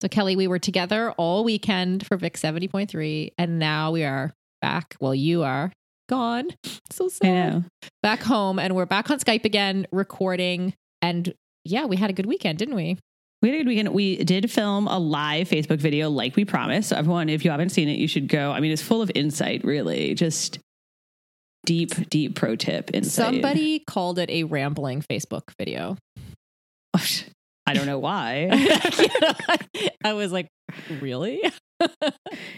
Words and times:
So, 0.00 0.08
Kelly, 0.08 0.34
we 0.34 0.48
were 0.48 0.58
together 0.58 1.12
all 1.12 1.44
weekend 1.44 2.06
for 2.06 2.16
Vic 2.16 2.34
70.3, 2.34 3.32
and 3.36 3.58
now 3.58 3.90
we 3.90 4.02
are 4.04 4.32
back. 4.62 4.96
Well, 4.98 5.14
you 5.14 5.42
are 5.42 5.72
gone. 6.08 6.48
So 6.92 7.08
sad. 7.08 7.64
Back 8.02 8.20
home, 8.20 8.58
and 8.58 8.74
we're 8.74 8.84
back 8.84 9.10
on 9.10 9.20
Skype 9.20 9.44
again, 9.44 9.86
recording. 9.92 10.74
And 11.00 11.32
yeah, 11.64 11.86
we 11.86 11.96
had 11.96 12.10
a 12.10 12.12
good 12.12 12.26
weekend, 12.26 12.58
didn't 12.58 12.74
we? 12.74 12.98
We 13.40 13.48
had 13.48 13.54
a 13.54 13.58
good 13.58 13.68
weekend. 13.68 13.88
We 13.90 14.16
did 14.24 14.50
film 14.50 14.88
a 14.88 14.98
live 14.98 15.48
Facebook 15.48 15.78
video 15.78 16.10
like 16.10 16.34
we 16.34 16.44
promised. 16.44 16.88
So 16.88 16.96
everyone, 16.96 17.28
if 17.28 17.44
you 17.44 17.52
haven't 17.52 17.70
seen 17.70 17.88
it, 17.88 17.96
you 17.96 18.08
should 18.08 18.26
go. 18.26 18.50
I 18.50 18.58
mean, 18.58 18.72
it's 18.72 18.82
full 18.82 19.00
of 19.00 19.10
insight, 19.14 19.64
really. 19.64 20.14
Just 20.14 20.58
deep, 21.64 22.10
deep 22.10 22.34
pro 22.34 22.56
tip 22.56 22.90
insight. 22.92 23.26
Somebody 23.26 23.78
called 23.78 24.18
it 24.18 24.28
a 24.30 24.44
rambling 24.44 25.02
Facebook 25.02 25.54
video. 25.58 25.96
Oh, 26.92 27.06
I 27.70 27.74
don't 27.74 27.86
know 27.86 27.98
why. 27.98 28.48
I 30.04 30.12
was 30.12 30.32
like, 30.32 30.48
really? 31.00 31.42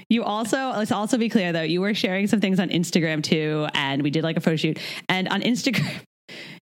You 0.09 0.25
also, 0.25 0.71
let's 0.71 0.91
also 0.91 1.17
be 1.17 1.29
clear 1.29 1.53
though, 1.53 1.63
you 1.63 1.81
were 1.81 1.95
sharing 1.95 2.27
some 2.27 2.41
things 2.41 2.59
on 2.59 2.69
Instagram 2.69 3.23
too, 3.23 3.67
and 3.73 4.03
we 4.03 4.11
did 4.11 4.25
like 4.25 4.37
a 4.37 4.41
photo 4.41 4.57
shoot. 4.57 4.79
And 5.09 5.29
on 5.29 5.41
Instagram, 5.41 6.03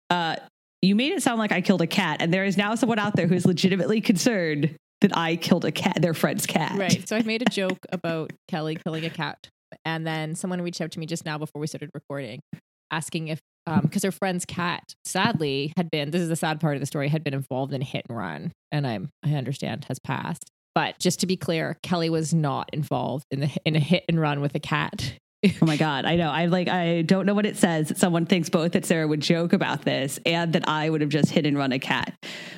uh, 0.10 0.36
you 0.82 0.96
made 0.96 1.12
it 1.12 1.24
sound 1.24 1.40
like 1.40 1.52
I 1.52 1.60
killed 1.62 1.82
a 1.82 1.88
cat, 1.88 2.18
and 2.22 2.34
there 2.34 2.46
is 2.46 2.56
now 2.56 2.76
someone 2.76 3.00
out 3.00 3.16
there 3.16 3.28
who's 3.28 3.46
legitimately 3.46 4.02
concerned 4.02 4.76
that 5.02 5.18
I 5.18 5.36
killed 5.36 5.66
a 5.66 5.72
cat, 5.72 5.98
their 6.02 6.14
friend's 6.14 6.46
cat. 6.46 6.78
Right. 6.78 7.08
So 7.08 7.18
I 7.18 7.24
made 7.24 7.42
a 7.42 7.50
joke 7.50 7.80
about 7.92 8.32
Kelly 8.48 8.78
killing 8.78 9.04
a 9.04 9.10
cat. 9.10 9.50
And 9.84 10.08
then 10.08 10.36
someone 10.36 10.62
reached 10.62 10.80
out 10.80 10.92
to 10.92 11.00
me 11.00 11.06
just 11.06 11.26
now 11.26 11.38
before 11.38 11.60
we 11.60 11.68
started 11.68 11.90
recording, 11.94 12.40
asking 12.92 13.28
if, 13.28 13.40
Um, 13.66 13.82
because 13.82 14.04
her 14.04 14.12
friend's 14.12 14.46
cat 14.46 14.94
sadly 15.06 15.72
had 15.78 15.90
been, 15.90 16.12
this 16.12 16.22
is 16.22 16.30
the 16.30 16.36
sad 16.36 16.60
part 16.60 16.76
of 16.76 16.82
the 16.82 16.86
story, 16.86 17.08
had 17.08 17.24
been 17.24 17.34
involved 17.34 17.74
in 17.74 17.82
a 17.82 17.86
hit 17.86 18.06
and 18.10 18.18
run. 18.18 18.52
And 18.72 18.86
I'm, 18.86 19.10
I 19.24 19.36
understand 19.36 19.86
has 19.86 20.00
passed. 20.00 20.50
But 20.76 21.00
just 21.00 21.20
to 21.20 21.28
be 21.28 21.38
clear, 21.38 21.78
Kelly 21.84 22.10
was 22.10 22.34
not 22.34 22.70
involved 22.74 23.26
in 23.32 23.42
the 23.42 23.50
in 23.64 23.76
a 23.76 23.80
hit 23.80 24.04
and 24.10 24.20
run 24.20 24.42
with 24.42 24.56
a 24.56 24.60
cat. 24.60 25.18
Oh 25.46 25.66
my 25.66 25.76
god, 25.76 26.06
I 26.06 26.16
know. 26.16 26.30
I 26.30 26.46
like. 26.46 26.70
I 26.70 27.02
don't 27.02 27.26
know 27.26 27.34
what 27.34 27.46
it 27.46 27.58
says. 27.58 27.92
Someone 27.98 28.26
thinks 28.26 28.50
both 28.50 28.72
that 28.74 28.86
Sarah 28.86 29.08
would 29.08 29.20
joke 29.20 29.52
about 29.52 29.84
this 29.84 30.18
and 30.26 30.54
that 30.54 30.70
I 30.70 30.90
would 30.90 31.02
have 31.02 31.10
just 31.10 31.30
hit 31.32 31.46
and 31.46 31.58
run 31.58 31.74
a 31.74 31.80
cat, 31.80 32.14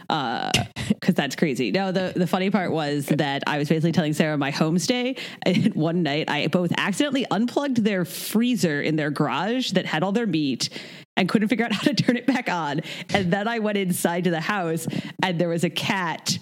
uh, 0.08 0.52
because 0.90 1.16
that's 1.16 1.36
crazy. 1.36 1.72
No, 1.72 1.92
the 1.92 2.14
the 2.16 2.28
funny 2.28 2.52
part 2.52 2.72
was 2.72 3.08
that 3.08 3.44
I 3.48 3.58
was 3.58 3.70
basically 3.70 3.92
telling 3.92 4.14
Sarah 4.14 4.38
my 4.38 4.52
homestay. 4.52 5.20
And 5.46 5.74
one 5.76 6.04
night, 6.04 6.30
I 6.30 6.48
both 6.48 6.72
accidentally 6.78 7.26
unplugged 7.30 7.78
their 7.78 8.06
freezer 8.06 8.82
in 8.82 8.96
their 8.96 9.12
garage 9.12 9.72
that 9.72 9.86
had 9.86 10.04
all 10.04 10.12
their 10.12 10.28
meat. 10.28 10.70
And 11.18 11.30
couldn't 11.30 11.48
figure 11.48 11.66
out 11.66 11.72
how 11.72 11.82
to 11.84 11.94
turn 12.04 12.18
it 12.18 12.28
back 12.28 12.50
on. 12.50 12.82
And 13.14 13.32
then 13.32 13.48
I 13.48 13.60
went 13.60 13.78
inside 13.78 14.26
to 14.26 14.32
the 14.32 14.42
house, 14.42 14.88
and 15.24 15.40
there 15.40 15.50
was 15.50 15.64
a 15.64 15.70
cat 15.70 16.38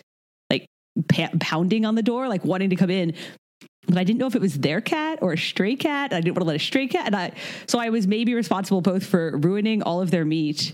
like 0.50 0.68
pounding 1.40 1.86
on 1.86 1.96
the 1.96 2.04
door, 2.04 2.28
like 2.28 2.44
wanting 2.44 2.70
to 2.72 2.76
come 2.76 2.90
in 2.90 3.14
but 3.88 3.98
I 3.98 4.04
didn't 4.04 4.20
know 4.20 4.28
if 4.28 4.36
it 4.36 4.42
was 4.42 4.60
their 4.60 4.82
cat 4.82 5.20
or 5.22 5.34
a 5.34 5.38
stray 5.38 5.76
cat. 5.76 6.14
I 6.14 6.22
didn't 6.22 6.36
want 6.36 6.44
to 6.44 6.48
let 6.48 6.56
a 6.56 6.60
stray 6.60 6.88
cat, 6.88 7.08
and 7.08 7.16
I 7.16 7.32
so 7.68 7.80
I 7.80 7.90
was 7.90 8.08
maybe 8.08 8.34
responsible 8.34 8.82
both 8.82 9.06
for 9.06 9.38
ruining 9.38 9.84
all 9.84 10.02
of 10.02 10.12
their 10.12 10.26
meat 10.26 10.74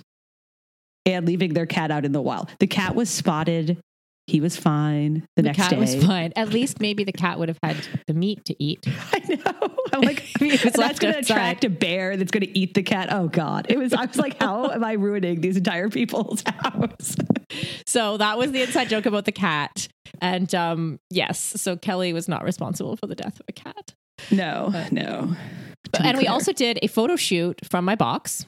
and 1.05 1.25
leaving 1.25 1.53
their 1.53 1.65
cat 1.65 1.91
out 1.91 2.05
in 2.05 2.11
the 2.11 2.21
wild. 2.21 2.49
The 2.59 2.67
cat 2.67 2.95
was 2.95 3.09
spotted. 3.09 3.79
He 4.27 4.41
was 4.41 4.55
fine 4.55 5.25
the, 5.35 5.41
The 5.41 5.47
next 5.47 5.57
cat 5.57 5.69
day. 5.71 5.77
was 5.79 5.95
fine. 5.95 6.33
At 6.35 6.49
least 6.49 6.79
maybe 6.79 7.03
the 7.03 7.11
cat 7.11 7.39
would 7.39 7.49
have 7.49 7.57
had 7.63 7.77
the 8.05 8.13
meat 8.13 8.45
to 8.45 8.63
eat. 8.63 8.85
I 9.11 9.19
know. 9.27 9.75
I'm 9.91 10.01
like, 10.01 10.31
that's 10.39 10.99
going 10.99 11.15
to 11.15 11.19
attract 11.19 11.63
a 11.65 11.69
bear 11.69 12.15
that's 12.15 12.29
going 12.29 12.45
to 12.45 12.57
eat 12.57 12.75
the 12.75 12.83
cat. 12.83 13.11
Oh 13.11 13.27
God! 13.27 13.65
It 13.69 13.79
was. 13.79 13.91
I 13.91 14.05
was 14.05 14.17
like, 14.17 14.39
how 14.39 14.69
am 14.69 14.83
I 14.83 14.93
ruining 14.93 15.41
these 15.41 15.57
entire 15.57 15.89
people's 15.89 16.43
house? 16.47 17.15
So 17.87 18.17
that 18.17 18.37
was 18.37 18.51
the 18.51 18.61
inside 18.61 18.89
joke 18.89 19.07
about 19.07 19.25
the 19.25 19.31
cat. 19.31 19.87
And 20.21 20.53
um, 20.55 20.99
yes, 21.09 21.39
so 21.61 21.75
Kelly 21.75 22.13
was 22.13 22.27
not 22.27 22.43
responsible 22.43 22.95
for 22.95 23.07
the 23.07 23.15
death 23.15 23.39
of 23.39 23.45
a 23.47 23.53
cat. 23.53 23.93
No, 24.31 24.69
no. 24.91 25.35
To 25.93 26.01
be 26.01 26.07
and 26.07 26.17
we 26.17 26.27
also 26.27 26.51
did 26.51 26.79
a 26.81 26.87
photo 26.87 27.15
shoot 27.15 27.59
from 27.69 27.85
my 27.85 27.95
box. 27.95 28.45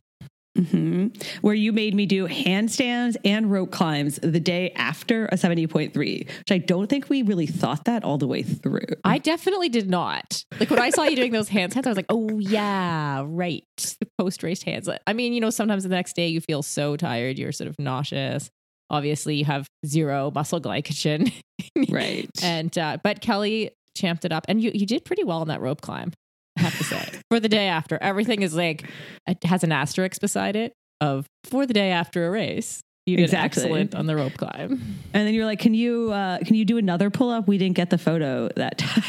hmm 0.58 1.08
Where 1.42 1.55
you 1.55 1.71
made 1.71 1.95
me 1.95 2.05
do 2.05 2.27
handstands 2.27 3.15
and 3.23 3.49
rope 3.49 3.71
climbs 3.71 4.20
the 4.21 4.39
day 4.39 4.71
after 4.76 5.26
a 5.27 5.36
70.3, 5.36 5.95
which 6.27 6.52
I 6.52 6.58
don't 6.58 6.87
think 6.87 7.09
we 7.09 7.21
really 7.21 7.48
thought 7.48 7.86
that 7.86 8.03
all 8.03 8.17
the 8.17 8.27
way 8.27 8.43
through. 8.43 8.86
I 9.05 9.17
definitely 9.17 9.70
did 9.70 9.89
not. 9.89 10.43
Like 10.59 10.70
when 10.70 10.80
I 10.80 10.89
saw 10.89 11.03
you 11.03 11.15
doing 11.15 11.32
those 11.32 11.49
handstands, 11.49 11.88
I 11.88 11.89
was 11.89 11.98
like, 11.98 12.05
oh, 12.09 12.38
yeah, 12.39 13.23
right. 13.26 13.95
Post 14.17 14.43
race 14.43 14.61
hands. 14.61 14.89
I 15.08 15.14
mean, 15.14 15.33
you 15.33 15.39
know, 15.39 15.49
sometimes 15.49 15.83
the 15.83 15.89
next 15.89 16.15
day 16.15 16.27
you 16.27 16.42
feel 16.42 16.61
so 16.64 16.98
tired, 16.98 17.39
you're 17.39 17.53
sort 17.53 17.70
of 17.70 17.80
nauseous. 17.80 18.52
Obviously, 18.91 19.35
you 19.37 19.45
have 19.45 19.65
zero 19.85 20.31
muscle 20.35 20.61
glycogen. 20.61 21.31
right. 21.89 22.29
And, 22.43 22.77
uh, 22.77 22.97
but 23.03 23.21
Kelly 23.21 23.71
champed 23.97 24.25
it 24.25 24.31
up 24.31 24.45
and 24.47 24.61
you, 24.61 24.71
you 24.73 24.85
did 24.85 25.03
pretty 25.05 25.23
well 25.23 25.39
on 25.41 25.47
that 25.47 25.61
rope 25.61 25.81
climb, 25.81 26.11
I 26.57 26.61
have 26.61 26.77
to 26.77 26.83
say. 26.83 27.21
for 27.31 27.39
the 27.39 27.49
day 27.49 27.67
after, 27.67 27.97
everything 28.02 28.41
is 28.43 28.53
like, 28.55 28.87
it 29.27 29.43
has 29.45 29.63
an 29.63 29.71
asterisk 29.71 30.21
beside 30.21 30.55
it 30.55 30.73
of 30.99 31.25
for 31.45 31.65
the 31.65 31.73
day 31.73 31.91
after 31.91 32.27
a 32.27 32.31
race. 32.31 32.81
You 33.07 33.17
did 33.17 33.23
Exactly. 33.23 33.63
excellent 33.63 33.95
on 33.95 34.05
the 34.05 34.15
rope 34.15 34.33
climb. 34.37 34.73
and 35.13 35.27
then 35.27 35.33
you're 35.33 35.45
like, 35.45 35.59
can 35.59 35.73
you 35.73 36.11
uh, 36.11 36.37
can 36.45 36.53
you 36.55 36.65
do 36.65 36.77
another 36.77 37.09
pull 37.09 37.31
up? 37.31 37.47
We 37.47 37.58
didn't 37.58 37.75
get 37.75 37.89
the 37.89 37.97
photo 37.97 38.47
that 38.58 38.77
time. 38.77 39.03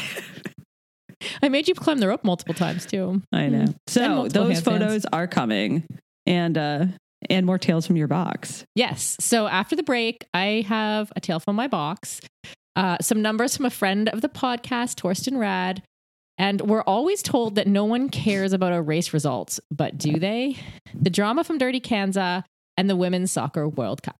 I 1.41 1.49
made 1.49 1.67
you 1.67 1.75
climb 1.75 1.99
the 1.99 2.07
rope 2.07 2.23
multiple 2.23 2.53
times 2.55 2.85
too. 2.85 3.21
I 3.31 3.47
know. 3.49 3.65
So 3.87 4.27
those 4.27 4.61
photos 4.61 5.05
are 5.13 5.27
coming, 5.27 5.85
and 6.25 6.57
uh, 6.57 6.85
and 7.29 7.45
more 7.45 7.57
tales 7.57 7.87
from 7.87 7.95
your 7.95 8.07
box. 8.07 8.65
Yes. 8.75 9.17
So 9.19 9.47
after 9.47 9.75
the 9.75 9.83
break, 9.83 10.25
I 10.33 10.65
have 10.67 11.11
a 11.15 11.19
tale 11.19 11.39
from 11.39 11.55
my 11.55 11.67
box, 11.67 12.21
uh, 12.75 12.97
some 13.01 13.21
numbers 13.21 13.55
from 13.55 13.65
a 13.65 13.69
friend 13.69 14.09
of 14.09 14.21
the 14.21 14.29
podcast, 14.29 14.99
Thorsten 14.99 15.35
Radde. 15.35 15.81
And 16.37 16.61
we're 16.61 16.81
always 16.83 17.21
told 17.21 17.55
that 17.55 17.67
no 17.67 17.85
one 17.85 18.09
cares 18.09 18.53
about 18.53 18.73
our 18.73 18.81
race 18.81 19.13
results, 19.13 19.59
but 19.69 19.97
do 19.97 20.17
they? 20.19 20.57
The 20.99 21.11
drama 21.11 21.43
from 21.43 21.59
Dirty 21.59 21.79
Kanza 21.79 22.43
and 22.75 22.89
the 22.89 22.95
Women's 22.95 23.31
Soccer 23.31 23.69
World 23.69 24.01
Cup. 24.01 24.17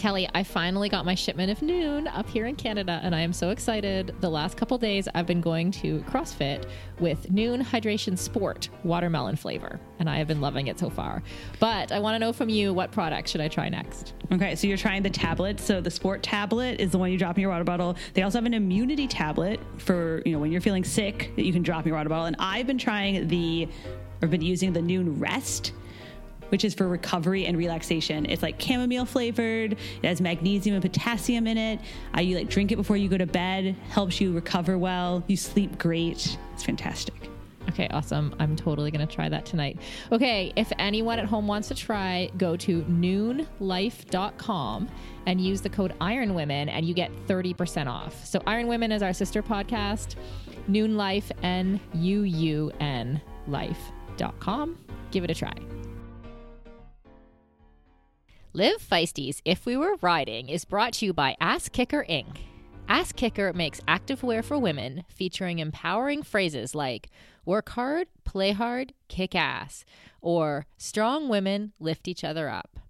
Kelly, 0.00 0.26
I 0.34 0.44
finally 0.44 0.88
got 0.88 1.04
my 1.04 1.14
shipment 1.14 1.50
of 1.50 1.58
Nuun 1.58 2.10
up 2.16 2.26
here 2.26 2.46
in 2.46 2.56
Canada, 2.56 3.00
and 3.02 3.14
I 3.14 3.20
am 3.20 3.34
so 3.34 3.50
excited. 3.50 4.14
The 4.22 4.30
last 4.30 4.56
couple 4.56 4.78
days, 4.78 5.06
I've 5.14 5.26
been 5.26 5.42
going 5.42 5.70
to 5.72 6.00
CrossFit 6.08 6.64
with 7.00 7.30
Nuun 7.30 7.62
Hydration 7.62 8.16
Sport 8.16 8.70
watermelon 8.82 9.36
flavor, 9.36 9.78
and 9.98 10.08
I 10.08 10.16
have 10.16 10.26
been 10.26 10.40
loving 10.40 10.68
it 10.68 10.78
so 10.78 10.88
far. 10.88 11.22
But 11.58 11.92
I 11.92 11.98
want 11.98 12.14
to 12.14 12.18
know 12.18 12.32
from 12.32 12.48
you 12.48 12.72
what 12.72 12.92
product 12.92 13.28
should 13.28 13.42
I 13.42 13.48
try 13.48 13.68
next? 13.68 14.14
Okay, 14.32 14.56
so 14.56 14.66
you're 14.66 14.78
trying 14.78 15.02
the 15.02 15.10
tablet. 15.10 15.60
So 15.60 15.82
the 15.82 15.90
sport 15.90 16.22
tablet 16.22 16.80
is 16.80 16.92
the 16.92 16.98
one 16.98 17.12
you 17.12 17.18
drop 17.18 17.36
in 17.36 17.42
your 17.42 17.50
water 17.50 17.64
bottle. 17.64 17.94
They 18.14 18.22
also 18.22 18.38
have 18.38 18.46
an 18.46 18.54
immunity 18.54 19.06
tablet 19.06 19.60
for 19.76 20.22
you 20.24 20.32
know 20.32 20.38
when 20.38 20.50
you're 20.50 20.62
feeling 20.62 20.82
sick 20.82 21.30
that 21.36 21.44
you 21.44 21.52
can 21.52 21.62
drop 21.62 21.84
in 21.84 21.88
your 21.88 21.98
water 21.98 22.08
bottle. 22.08 22.24
And 22.24 22.36
I've 22.38 22.66
been 22.66 22.78
trying 22.78 23.28
the, 23.28 23.68
or 24.22 24.28
been 24.28 24.40
using 24.40 24.72
the 24.72 24.80
Nuun 24.80 25.20
Rest. 25.20 25.72
Which 26.50 26.64
is 26.64 26.74
for 26.74 26.88
recovery 26.88 27.46
and 27.46 27.56
relaxation. 27.56 28.26
It's 28.26 28.42
like 28.42 28.60
chamomile 28.60 29.06
flavored. 29.06 29.72
It 29.72 30.06
has 30.06 30.20
magnesium 30.20 30.74
and 30.74 30.82
potassium 30.82 31.46
in 31.46 31.58
it. 31.58 31.80
Uh, 32.16 32.20
you 32.20 32.36
like 32.36 32.48
drink 32.48 32.72
it 32.72 32.76
before 32.76 32.96
you 32.96 33.08
go 33.08 33.18
to 33.18 33.26
bed. 33.26 33.76
Helps 33.90 34.20
you 34.20 34.32
recover 34.32 34.78
well. 34.78 35.24
You 35.26 35.36
sleep 35.36 35.78
great. 35.78 36.36
It's 36.52 36.62
fantastic. 36.62 37.14
Okay, 37.68 37.88
awesome. 37.88 38.34
I'm 38.38 38.56
totally 38.56 38.90
going 38.90 39.06
to 39.06 39.14
try 39.14 39.28
that 39.28 39.46
tonight. 39.46 39.78
Okay, 40.10 40.52
if 40.56 40.72
anyone 40.78 41.18
at 41.18 41.26
home 41.26 41.46
wants 41.46 41.68
to 41.68 41.74
try, 41.74 42.30
go 42.36 42.56
to 42.56 42.82
nuunlife.com 42.82 44.88
and 45.26 45.40
use 45.40 45.60
the 45.60 45.68
code 45.68 45.94
Iron 46.00 46.34
Women 46.34 46.68
and 46.68 46.86
you 46.86 46.94
get 46.94 47.10
30% 47.28 47.86
off. 47.86 48.24
So 48.24 48.42
Iron 48.46 48.66
Women 48.66 48.92
is 48.92 49.02
our 49.02 49.12
sister 49.12 49.42
podcast. 49.42 50.16
Nuun 50.68 50.96
Life, 50.96 51.30
N 51.42 51.80
U 51.94 52.22
U 52.22 52.72
N 52.80 53.20
life.com. 53.46 54.78
Give 55.10 55.24
it 55.24 55.30
a 55.30 55.34
try. 55.34 55.54
Live 58.52 58.78
Feisty's 58.78 59.40
If 59.44 59.64
We 59.64 59.76
Were 59.76 59.94
Riding 60.00 60.48
is 60.48 60.64
brought 60.64 60.94
to 60.94 61.06
you 61.06 61.12
by 61.12 61.36
Ass 61.40 61.68
Kicker 61.68 62.04
Inc. 62.10 62.38
Ass 62.88 63.12
Kicker 63.12 63.52
makes 63.52 63.80
activewear 63.82 64.42
for 64.42 64.58
women 64.58 65.04
featuring 65.08 65.60
empowering 65.60 66.24
phrases 66.24 66.74
like 66.74 67.10
work 67.44 67.68
hard, 67.68 68.08
play 68.24 68.50
hard, 68.50 68.92
kick 69.06 69.36
ass, 69.36 69.84
or 70.20 70.66
strong 70.76 71.28
women 71.28 71.74
lift 71.78 72.08
each 72.08 72.24
other 72.24 72.48
up. 72.48 72.80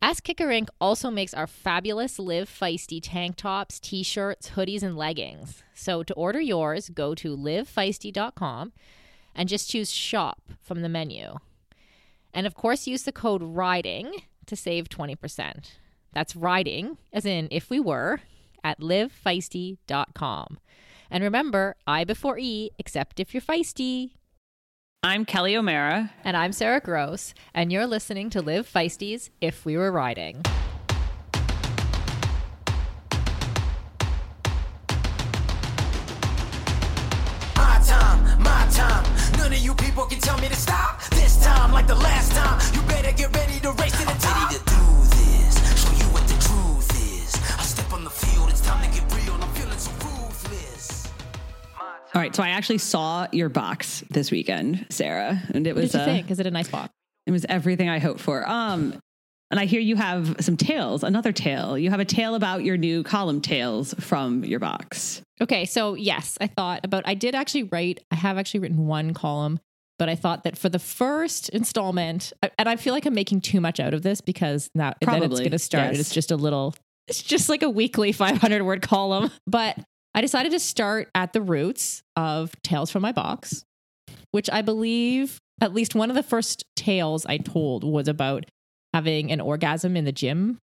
Ass 0.00 0.20
Kicker 0.20 0.46
Inc. 0.46 0.68
also 0.80 1.10
makes 1.10 1.34
our 1.34 1.46
fabulous 1.46 2.18
Live 2.18 2.48
Feisty 2.48 2.98
tank 3.02 3.36
tops, 3.36 3.78
t 3.78 4.02
shirts, 4.02 4.52
hoodies, 4.56 4.82
and 4.82 4.96
leggings. 4.96 5.64
So 5.74 6.02
to 6.02 6.14
order 6.14 6.40
yours, 6.40 6.88
go 6.88 7.14
to 7.16 7.36
livefeisty.com 7.36 8.72
and 9.34 9.50
just 9.50 9.68
choose 9.68 9.90
shop 9.92 10.40
from 10.62 10.80
the 10.80 10.88
menu. 10.88 11.40
And 12.32 12.46
of 12.46 12.54
course, 12.54 12.86
use 12.86 13.02
the 13.02 13.12
code 13.12 13.42
RIDING 13.42 14.22
to 14.46 14.56
save 14.56 14.88
20%. 14.88 15.70
That's 16.12 16.36
riding, 16.36 16.98
as 17.12 17.26
in 17.26 17.48
if 17.50 17.68
we 17.68 17.78
were, 17.78 18.20
at 18.64 18.80
livefeisty.com. 18.80 20.58
And 21.10 21.22
remember, 21.22 21.76
I 21.86 22.04
before 22.04 22.38
E, 22.38 22.70
except 22.78 23.20
if 23.20 23.32
you're 23.34 23.40
feisty. 23.42 24.10
I'm 25.02 25.24
Kelly 25.24 25.56
O'Mara. 25.56 26.12
And 26.24 26.36
I'm 26.36 26.52
Sarah 26.52 26.80
Gross, 26.80 27.32
and 27.54 27.70
you're 27.70 27.86
listening 27.86 28.30
to 28.30 28.42
Live 28.42 28.66
Feisty's 28.68 29.30
If 29.40 29.64
We 29.64 29.76
Were 29.76 29.92
Riding. 29.92 30.42
My 37.54 37.80
time, 37.86 38.42
my 38.42 38.66
time. 38.72 39.04
None 39.38 39.52
of 39.52 39.58
you 39.58 39.74
people 39.74 40.06
can 40.06 40.18
tell 40.18 40.38
me 40.38 40.48
to 40.48 40.56
stop. 40.56 40.95
This 41.46 41.54
time, 41.54 41.70
like 41.70 41.86
the 41.86 41.94
last 41.94 42.32
time, 42.32 42.60
you 42.74 42.82
better 42.88 43.12
get 43.12 43.32
ready 43.36 43.60
to 43.60 43.70
race 43.72 43.92
to 43.92 44.04
the 44.04 44.16
top. 44.18 44.50
To 44.50 44.58
do 44.58 44.84
this, 45.10 45.80
show 45.80 45.92
you 45.92 46.12
what 46.12 46.26
the 46.26 46.34
truth 46.42 46.90
is. 46.90 47.36
I 47.56 47.62
step 47.62 47.92
on 47.92 48.02
the 48.02 48.10
field, 48.10 48.50
it's 48.50 48.60
time 48.60 48.82
to 48.82 49.00
get 49.00 49.14
real. 49.14 49.32
I'm 49.34 49.54
feeling 49.54 49.78
so 49.78 49.92
ruthless. 49.92 51.06
All 51.78 52.20
right, 52.20 52.34
so 52.34 52.42
I 52.42 52.48
actually 52.48 52.78
saw 52.78 53.28
your 53.30 53.48
box 53.48 54.02
this 54.10 54.32
weekend, 54.32 54.86
Sarah, 54.90 55.40
and 55.54 55.68
it 55.68 55.76
What 55.76 55.82
was 55.82 55.92
did 55.92 55.98
you 55.98 56.02
uh, 56.02 56.06
think? 56.06 56.30
Is 56.32 56.40
it 56.40 56.46
a 56.46 56.50
nice 56.50 56.68
box? 56.68 56.92
it 57.26 57.30
was 57.30 57.46
everything 57.48 57.88
I 57.88 58.00
hoped 58.00 58.20
for. 58.20 58.48
Um, 58.48 58.98
and 59.52 59.60
I 59.60 59.66
hear 59.66 59.80
you 59.80 59.94
have 59.94 60.34
some 60.40 60.56
tales, 60.56 61.04
another 61.04 61.30
tale. 61.30 61.78
You 61.78 61.90
have 61.90 62.00
a 62.00 62.04
tale 62.04 62.34
about 62.34 62.64
your 62.64 62.76
new 62.76 63.04
column 63.04 63.40
tales 63.40 63.94
from 64.00 64.42
your 64.44 64.58
box. 64.58 65.22
Okay, 65.40 65.64
so 65.64 65.94
yes, 65.94 66.36
I 66.40 66.48
thought 66.48 66.80
about. 66.82 67.04
I 67.06 67.14
did 67.14 67.36
actually 67.36 67.64
write. 67.64 68.02
I 68.10 68.16
have 68.16 68.36
actually 68.36 68.60
written 68.60 68.88
one 68.88 69.14
column, 69.14 69.60
but 69.98 70.08
I 70.08 70.14
thought 70.14 70.44
that 70.44 70.58
for 70.58 70.68
the 70.68 70.78
first 70.78 71.48
installment, 71.50 72.32
and 72.58 72.68
I 72.68 72.76
feel 72.76 72.92
like 72.92 73.06
I'm 73.06 73.14
making 73.14 73.40
too 73.40 73.60
much 73.60 73.80
out 73.80 73.94
of 73.94 74.02
this 74.02 74.20
because 74.20 74.70
now 74.74 74.94
then 75.00 75.22
it's 75.22 75.38
going 75.38 75.50
to 75.50 75.58
start. 75.58 75.92
yes. 75.92 76.00
It's 76.00 76.14
just 76.14 76.30
a 76.30 76.36
little. 76.36 76.74
It's 77.08 77.22
just 77.22 77.48
like 77.48 77.62
a 77.62 77.70
weekly 77.70 78.12
500 78.12 78.62
word 78.62 78.82
column, 78.82 79.30
but 79.46 79.78
I 80.14 80.20
decided 80.20 80.52
to 80.52 80.58
start 80.58 81.08
at 81.14 81.32
the 81.32 81.42
roots 81.42 82.02
of 82.16 82.52
tales 82.62 82.90
from 82.90 83.02
my 83.02 83.12
box, 83.12 83.64
which 84.32 84.50
I 84.50 84.62
believe 84.62 85.38
at 85.60 85.72
least 85.72 85.94
one 85.94 86.10
of 86.10 86.16
the 86.16 86.22
first 86.22 86.64
tales 86.74 87.24
I 87.26 87.38
told 87.38 87.84
was 87.84 88.08
about 88.08 88.44
having 88.92 89.30
an 89.30 89.40
orgasm 89.40 89.96
in 89.96 90.04
the 90.04 90.12
gym 90.12 90.58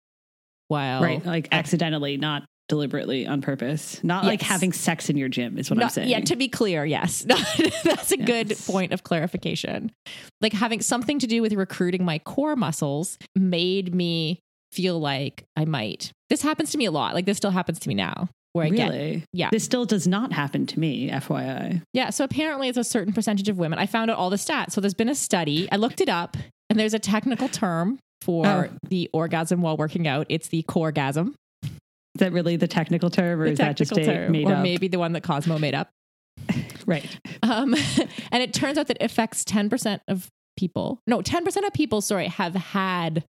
while 0.69 1.03
right, 1.03 1.25
like 1.25 1.49
accidentally, 1.53 2.17
not 2.17 2.45
deliberately, 2.73 3.27
on 3.27 3.43
purpose. 3.43 4.03
Not 4.03 4.25
like 4.25 4.41
having 4.41 4.73
sex 4.73 5.11
in 5.11 5.19
your 5.19 5.29
gym 5.29 5.59
is 5.59 5.69
what 5.71 5.83
I'm 5.83 5.91
saying. 5.91 6.09
Yeah, 6.09 6.21
to 6.21 6.37
be 6.37 6.49
clear, 6.49 6.87
yes. 6.87 7.21
That's 7.85 8.13
a 8.13 8.17
good 8.17 8.57
point 8.67 8.93
of 8.93 9.03
clarification. 9.03 9.93
Like 10.41 10.55
having 10.55 10.81
something 10.81 11.19
to 11.19 11.27
do 11.27 11.43
with 11.43 11.53
recruiting 11.53 12.03
my 12.03 12.19
core 12.19 12.57
muscles 12.57 13.19
made 13.37 13.95
me 13.95 14.41
feel 14.73 14.99
like 14.99 15.45
I 15.55 15.67
might. 15.67 16.13
This 16.31 16.41
happens 16.41 16.71
to 16.71 16.79
me 16.79 16.87
a 16.87 16.91
lot. 16.91 17.13
Like 17.13 17.27
this 17.27 17.37
still 17.37 17.51
happens 17.51 17.79
to 17.81 17.89
me 17.91 17.95
now 17.95 18.31
where 18.55 18.65
I 18.65 18.71
get 18.71 18.89
really? 18.91 19.25
yeah. 19.35 19.51
This 19.53 19.65
still 19.65 19.85
does 19.85 20.07
not 20.09 20.33
happen 20.33 20.67
to 20.69 20.81
me, 20.81 21.11
FYI. 21.11 21.83
Yeah, 21.93 22.09
so 22.09 22.25
apparently 22.25 22.69
it's 22.71 22.79
a 22.79 22.85
certain 22.85 23.13
percentage 23.13 23.51
of 23.51 23.59
women. 23.59 23.79
I 23.79 23.85
found 23.85 24.11
out 24.11 24.17
all 24.17 24.31
the 24.31 24.37
stats. 24.37 24.73
So 24.73 24.81
there's 24.81 24.95
been 24.95 25.11
a 25.11 25.15
study. 25.15 25.69
I 25.71 25.77
looked 25.77 26.01
it 26.01 26.09
up 26.09 26.39
and 26.71 26.79
there's 26.81 26.95
a 26.95 26.99
technical 26.99 27.49
term 27.49 27.99
for 28.23 28.47
Oh. 28.47 28.69
the 28.89 29.11
orgasm 29.13 29.61
while 29.61 29.77
working 29.77 30.07
out. 30.09 30.25
It's 30.31 30.49
the 30.49 30.63
coregasm. 30.63 31.35
Is 32.15 32.21
that 32.21 32.33
really 32.33 32.57
the 32.57 32.69
technical 32.69 33.09
term, 33.11 33.41
or 33.41 33.47
The 33.47 33.53
is 33.53 33.59
that 33.59 33.77
just 33.77 33.93
a 33.97 34.05
term, 34.05 34.33
made 34.33 34.47
or 34.47 34.55
up? 34.55 34.63
maybe 34.63 34.89
the 34.89 34.99
one 34.99 35.13
that 35.13 35.23
Cosmo 35.23 35.59
made 35.59 35.75
up. 35.75 35.91
Right. 36.85 37.07
Um, 37.45 37.75
and 38.33 38.43
it 38.43 38.53
turns 38.53 38.77
out 38.77 38.89
that 38.89 38.97
it 39.01 39.05
affects 39.05 39.45
10% 39.45 40.01
of 40.09 40.29
people. 40.57 40.99
No, 41.07 41.21
10% 41.21 41.65
of 41.65 41.73
people, 41.73 42.01
sorry, 42.01 42.27
have 42.27 42.57
had 42.57 43.25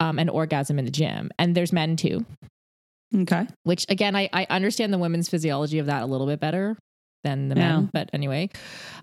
um, 0.00 0.18
an 0.18 0.28
orgasm 0.28 0.80
in 0.80 0.84
the 0.84 0.90
gym. 0.90 1.30
And 1.38 1.54
there's 1.54 1.72
men 1.72 1.94
too, 1.96 2.26
Okay. 3.16 3.46
which 3.62 3.86
again, 3.88 4.16
I, 4.16 4.28
I 4.32 4.46
understand 4.50 4.92
the 4.92 4.98
women's 4.98 5.28
physiology 5.28 5.78
of 5.78 5.86
that 5.86 6.02
a 6.02 6.06
little 6.06 6.26
bit 6.26 6.40
better 6.40 6.76
than 7.22 7.48
the 7.48 7.54
Yeah. 7.56 7.76
men. 7.76 7.90
But 7.92 8.10
anyway. 8.12 8.50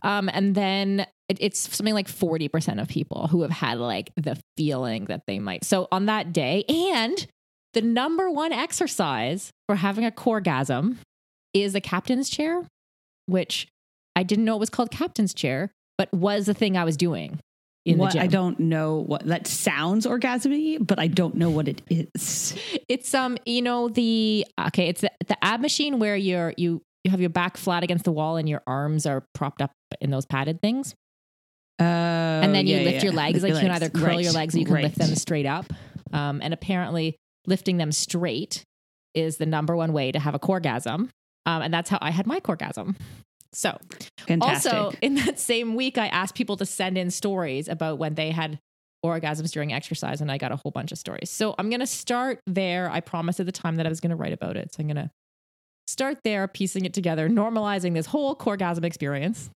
Um, 0.02 0.30
and 0.34 0.54
then 0.56 1.06
it, 1.30 1.38
it's 1.40 1.74
something 1.76 1.94
like 1.94 2.08
40% 2.08 2.82
of 2.82 2.90
people 2.90 3.28
who 3.28 3.44
have 3.44 3.52
had 3.52 3.78
like 3.80 4.12
the 4.18 4.38
feeling 4.58 5.06
that 5.06 5.22
they 5.26 5.40
might. 5.40 5.64
So 5.64 5.88
on 5.92 6.08
that 6.08 6.34
day, 6.34 6.66
and 6.68 7.26
the 7.76 7.82
number 7.82 8.32
one 8.32 8.52
exercise 8.52 9.52
for 9.68 9.76
having 9.76 10.06
a 10.06 10.12
coregasm 10.12 10.98
is 11.54 11.74
the 11.74 11.82
captain's 11.82 12.30
chair, 12.30 12.64
which 13.28 13.68
I 14.16 14.24
didn't 14.24 14.46
know 14.46 14.56
it 14.56 14.60
was 14.60 14.70
called 14.70 14.90
captain's 14.90 15.34
chair, 15.34 15.72
but 15.98 16.12
was 16.14 16.48
the 16.48 16.54
thing 16.54 16.78
I 16.78 16.86
was 16.86 16.98
doing 16.98 17.40
in 17.86 17.98
what 17.98 18.14
the 18.14 18.20
gym. 18.20 18.24
I 18.24 18.28
don't 18.28 18.60
know 18.60 18.96
what 18.98 19.26
that 19.26 19.46
sounds 19.46 20.06
orgasmy, 20.06 20.78
but 20.80 21.00
I 21.00 21.08
don't 21.08 21.36
know 21.36 21.50
what 21.50 21.68
it 21.68 21.82
is. 21.90 22.56
It's 22.90 23.14
um, 23.14 23.38
you 23.46 23.62
know 23.62 23.90
the 23.90 24.46
okay, 24.68 24.88
it's 24.88 25.02
the, 25.02 25.12
the 25.28 25.38
ab 25.44 25.60
machine 25.60 26.00
where 26.00 26.16
you're 26.16 26.54
you 26.58 26.82
you 27.04 27.12
have 27.12 27.22
your 27.22 27.30
back 27.30 27.58
flat 27.58 27.84
against 27.84 28.06
the 28.06 28.12
wall 28.12 28.38
and 28.38 28.50
your 28.50 28.64
arms 28.66 29.06
are 29.06 29.26
propped 29.36 29.62
up 29.62 29.72
in 30.02 30.12
those 30.12 30.26
padded 30.26 30.62
things, 30.62 30.96
Uh, 31.80 31.84
and 31.84 32.56
then 32.56 32.66
you 32.68 32.80
lift 32.80 33.04
your 33.04 33.14
legs 33.14 33.44
like 33.44 33.54
you 33.54 33.60
can 33.60 33.72
either 33.72 33.90
curl 33.90 34.22
your 34.22 34.32
legs 34.32 34.56
or 34.56 34.60
you 34.60 34.66
can 34.66 34.82
lift 34.82 34.98
them 34.98 35.14
straight 35.16 35.46
up. 35.46 35.66
Um, 36.14 36.40
and 36.42 36.54
apparently 36.54 37.18
lifting 37.48 37.78
them 37.78 37.92
straight 37.92 38.64
is 39.14 39.38
the 39.38 39.46
number 39.46 39.76
one 39.76 39.94
way 39.94 40.12
to 40.12 40.20
have 40.20 40.36
a 40.36 40.40
coregasm. 40.40 41.10
Um, 41.46 41.62
and 41.62 41.74
that's 41.74 41.90
how 41.90 42.00
I 42.02 42.12
had 42.12 42.28
my 42.28 42.40
coregasm. 42.40 42.96
So 43.54 43.78
Fantastic. 44.28 44.74
Also, 44.74 44.98
in 45.02 45.16
that 45.16 45.40
same 45.40 45.76
week, 45.76 45.98
I 45.98 46.08
asked 46.08 46.36
people 46.36 46.58
to 46.58 46.66
send 46.66 46.98
in 46.98 47.10
stories 47.10 47.70
about 47.70 47.98
when 47.98 48.16
they 48.16 48.32
had 48.32 48.60
orgasms 49.06 49.52
during 49.52 49.72
exercise, 49.72 50.20
and 50.20 50.32
I 50.32 50.38
got 50.38 50.52
a 50.52 50.56
whole 50.56 50.72
bunch 50.72 50.92
of 50.92 50.98
stories. 50.98 51.30
So 51.30 51.56
I'm 51.58 51.70
going 51.70 51.80
to 51.80 51.88
start 51.88 52.40
there. 52.48 52.90
I 52.92 53.00
promised 53.00 53.40
at 53.40 53.46
the 53.46 53.52
time 53.52 53.76
that 53.76 53.86
I 53.86 53.90
was 53.90 54.02
going 54.02 54.10
to 54.10 54.16
write 54.16 54.34
about 54.34 54.58
it. 54.58 54.74
So 54.74 54.82
I'm 54.82 54.88
going 54.88 54.98
to 54.98 55.12
start 55.88 56.18
there, 56.24 56.48
piecing 56.48 56.86
it 56.86 56.94
together, 56.94 57.30
normalizing 57.30 57.94
this 57.94 58.08
whole 58.08 58.38
orgasm 58.46 58.84
experience. 58.84 59.50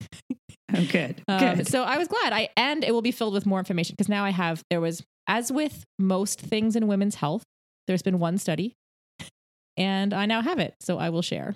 oh, 0.74 0.86
good. 0.90 1.22
Um, 1.28 1.56
good. 1.56 1.68
so 1.68 1.82
I 1.82 1.96
was 1.96 2.08
glad. 2.08 2.32
I 2.32 2.48
and 2.56 2.84
it 2.84 2.92
will 2.92 3.02
be 3.02 3.12
filled 3.12 3.34
with 3.34 3.46
more 3.46 3.58
information 3.58 3.94
because 3.96 4.08
now 4.08 4.24
I 4.24 4.30
have 4.30 4.62
there 4.68 4.80
was 4.80 5.02
as 5.28 5.50
with 5.50 5.84
most 5.98 6.40
things 6.40 6.76
in 6.76 6.86
women's 6.86 7.16
health, 7.16 7.44
there's 7.86 8.02
been 8.02 8.18
one 8.18 8.38
study, 8.38 8.74
and 9.76 10.12
I 10.12 10.26
now 10.26 10.42
have 10.42 10.58
it. 10.58 10.74
So 10.80 10.98
I 10.98 11.10
will 11.10 11.22
share. 11.22 11.54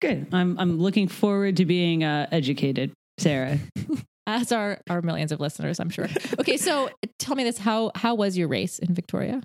Good. 0.00 0.28
I'm 0.32 0.58
I'm 0.58 0.78
looking 0.78 1.08
forward 1.08 1.56
to 1.58 1.64
being 1.64 2.04
uh, 2.04 2.26
educated, 2.32 2.92
Sarah. 3.18 3.58
as 4.26 4.52
are 4.52 4.80
our 4.88 5.02
millions 5.02 5.32
of 5.32 5.40
listeners, 5.40 5.80
I'm 5.80 5.90
sure. 5.90 6.08
Okay, 6.38 6.56
so 6.56 6.90
tell 7.18 7.36
me 7.36 7.44
this: 7.44 7.58
how 7.58 7.90
how 7.94 8.14
was 8.14 8.36
your 8.36 8.48
race 8.48 8.78
in 8.78 8.94
Victoria? 8.94 9.42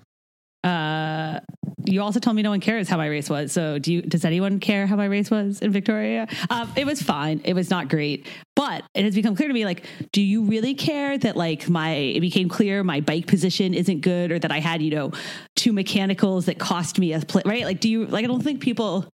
Uh, 0.66 1.40
you 1.84 2.02
also 2.02 2.18
told 2.18 2.34
me 2.34 2.42
no 2.42 2.50
one 2.50 2.60
cares 2.60 2.88
how 2.88 2.96
my 2.96 3.06
race 3.06 3.30
was. 3.30 3.52
So 3.52 3.78
do 3.78 3.92
you? 3.92 4.02
Does 4.02 4.24
anyone 4.24 4.58
care 4.58 4.86
how 4.86 4.96
my 4.96 5.04
race 5.04 5.30
was 5.30 5.60
in 5.60 5.70
Victoria? 5.70 6.26
Um, 6.50 6.72
it 6.74 6.84
was 6.84 7.00
fine. 7.00 7.40
It 7.44 7.54
was 7.54 7.70
not 7.70 7.88
great, 7.88 8.26
but 8.56 8.82
it 8.94 9.04
has 9.04 9.14
become 9.14 9.36
clear 9.36 9.46
to 9.46 9.54
me. 9.54 9.64
Like, 9.64 9.84
do 10.12 10.20
you 10.20 10.42
really 10.44 10.74
care 10.74 11.16
that 11.16 11.36
like 11.36 11.68
my? 11.68 11.90
It 11.92 12.20
became 12.20 12.48
clear 12.48 12.82
my 12.82 13.00
bike 13.00 13.28
position 13.28 13.74
isn't 13.74 14.00
good, 14.00 14.32
or 14.32 14.38
that 14.40 14.50
I 14.50 14.58
had 14.58 14.82
you 14.82 14.90
know 14.90 15.12
two 15.54 15.72
mechanicals 15.72 16.46
that 16.46 16.58
cost 16.58 16.98
me 16.98 17.12
a 17.12 17.20
pl- 17.20 17.42
right. 17.44 17.64
Like, 17.64 17.78
do 17.78 17.88
you 17.88 18.06
like? 18.06 18.24
I 18.24 18.28
don't 18.28 18.42
think 18.42 18.60
people 18.60 19.08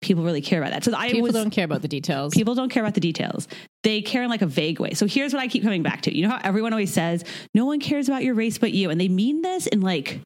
people 0.00 0.22
really 0.22 0.42
care 0.42 0.60
about 0.60 0.70
that. 0.72 0.84
So 0.84 0.94
I 0.94 1.08
People 1.08 1.22
was 1.22 1.32
don't 1.32 1.50
care 1.50 1.64
about 1.64 1.82
the 1.82 1.88
details. 1.88 2.34
People 2.34 2.54
don't 2.54 2.68
care 2.68 2.82
about 2.82 2.94
the 2.94 3.00
details. 3.00 3.48
They 3.82 4.02
care 4.02 4.22
in 4.22 4.30
like 4.30 4.42
a 4.42 4.46
vague 4.46 4.78
way. 4.78 4.92
So 4.92 5.06
here's 5.06 5.32
what 5.32 5.42
I 5.42 5.48
keep 5.48 5.62
coming 5.62 5.82
back 5.82 6.02
to. 6.02 6.14
You 6.14 6.24
know 6.24 6.30
how 6.30 6.40
everyone 6.44 6.72
always 6.72 6.92
says, 6.92 7.24
no 7.54 7.64
one 7.64 7.80
cares 7.80 8.08
about 8.08 8.22
your 8.22 8.34
race 8.34 8.58
but 8.58 8.72
you. 8.72 8.90
And 8.90 9.00
they 9.00 9.08
mean 9.08 9.42
this 9.42 9.66
in 9.66 9.80
like 9.80 10.20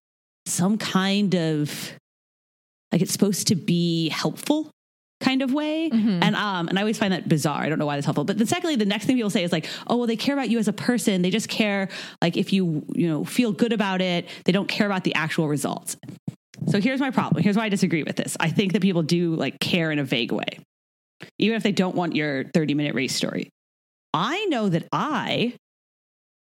some 0.48 0.78
kind 0.78 1.34
of 1.34 1.92
like 2.92 3.02
it's 3.02 3.12
supposed 3.12 3.48
to 3.48 3.54
be 3.54 4.08
helpful 4.08 4.70
kind 5.20 5.42
of 5.42 5.52
way. 5.52 5.90
Mhm. 5.90 6.22
And 6.22 6.36
um 6.36 6.68
and 6.68 6.78
I 6.78 6.82
always 6.82 6.98
find 6.98 7.12
that 7.12 7.28
bizarre. 7.28 7.60
I 7.62 7.68
don't 7.68 7.78
know 7.78 7.86
why 7.86 7.96
that's 7.96 8.06
helpful. 8.06 8.24
But 8.24 8.38
then 8.38 8.46
secondly, 8.46 8.76
the 8.76 8.84
next 8.84 9.06
thing 9.06 9.16
people 9.16 9.30
say 9.30 9.42
is 9.42 9.52
like, 9.52 9.66
oh 9.88 9.96
well, 9.96 10.06
they 10.06 10.16
care 10.16 10.34
about 10.34 10.48
you 10.48 10.58
as 10.58 10.68
a 10.68 10.72
person. 10.72 11.22
They 11.22 11.30
just 11.30 11.48
care 11.48 11.88
like 12.22 12.36
if 12.36 12.52
you, 12.52 12.84
you 12.94 13.08
know, 13.08 13.24
feel 13.24 13.52
good 13.52 13.72
about 13.72 14.00
it. 14.00 14.28
They 14.44 14.52
don't 14.52 14.68
care 14.68 14.86
about 14.86 15.04
the 15.04 15.14
actual 15.14 15.48
results. 15.48 15.96
So 16.68 16.80
here's 16.80 17.00
my 17.00 17.10
problem. 17.10 17.42
Here's 17.42 17.56
why 17.56 17.64
I 17.64 17.68
disagree 17.68 18.02
with 18.02 18.16
this. 18.16 18.36
I 18.40 18.50
think 18.50 18.72
that 18.72 18.82
people 18.82 19.02
do 19.02 19.34
like 19.34 19.58
care 19.60 19.90
in 19.90 19.98
a 19.98 20.04
vague 20.04 20.32
way, 20.32 20.58
even 21.38 21.56
if 21.56 21.62
they 21.62 21.72
don't 21.72 21.94
want 21.94 22.14
your 22.16 22.44
30 22.54 22.74
minute 22.74 22.94
race 22.94 23.14
story. 23.14 23.50
I 24.14 24.46
know 24.46 24.68
that 24.68 24.86
I 24.92 25.54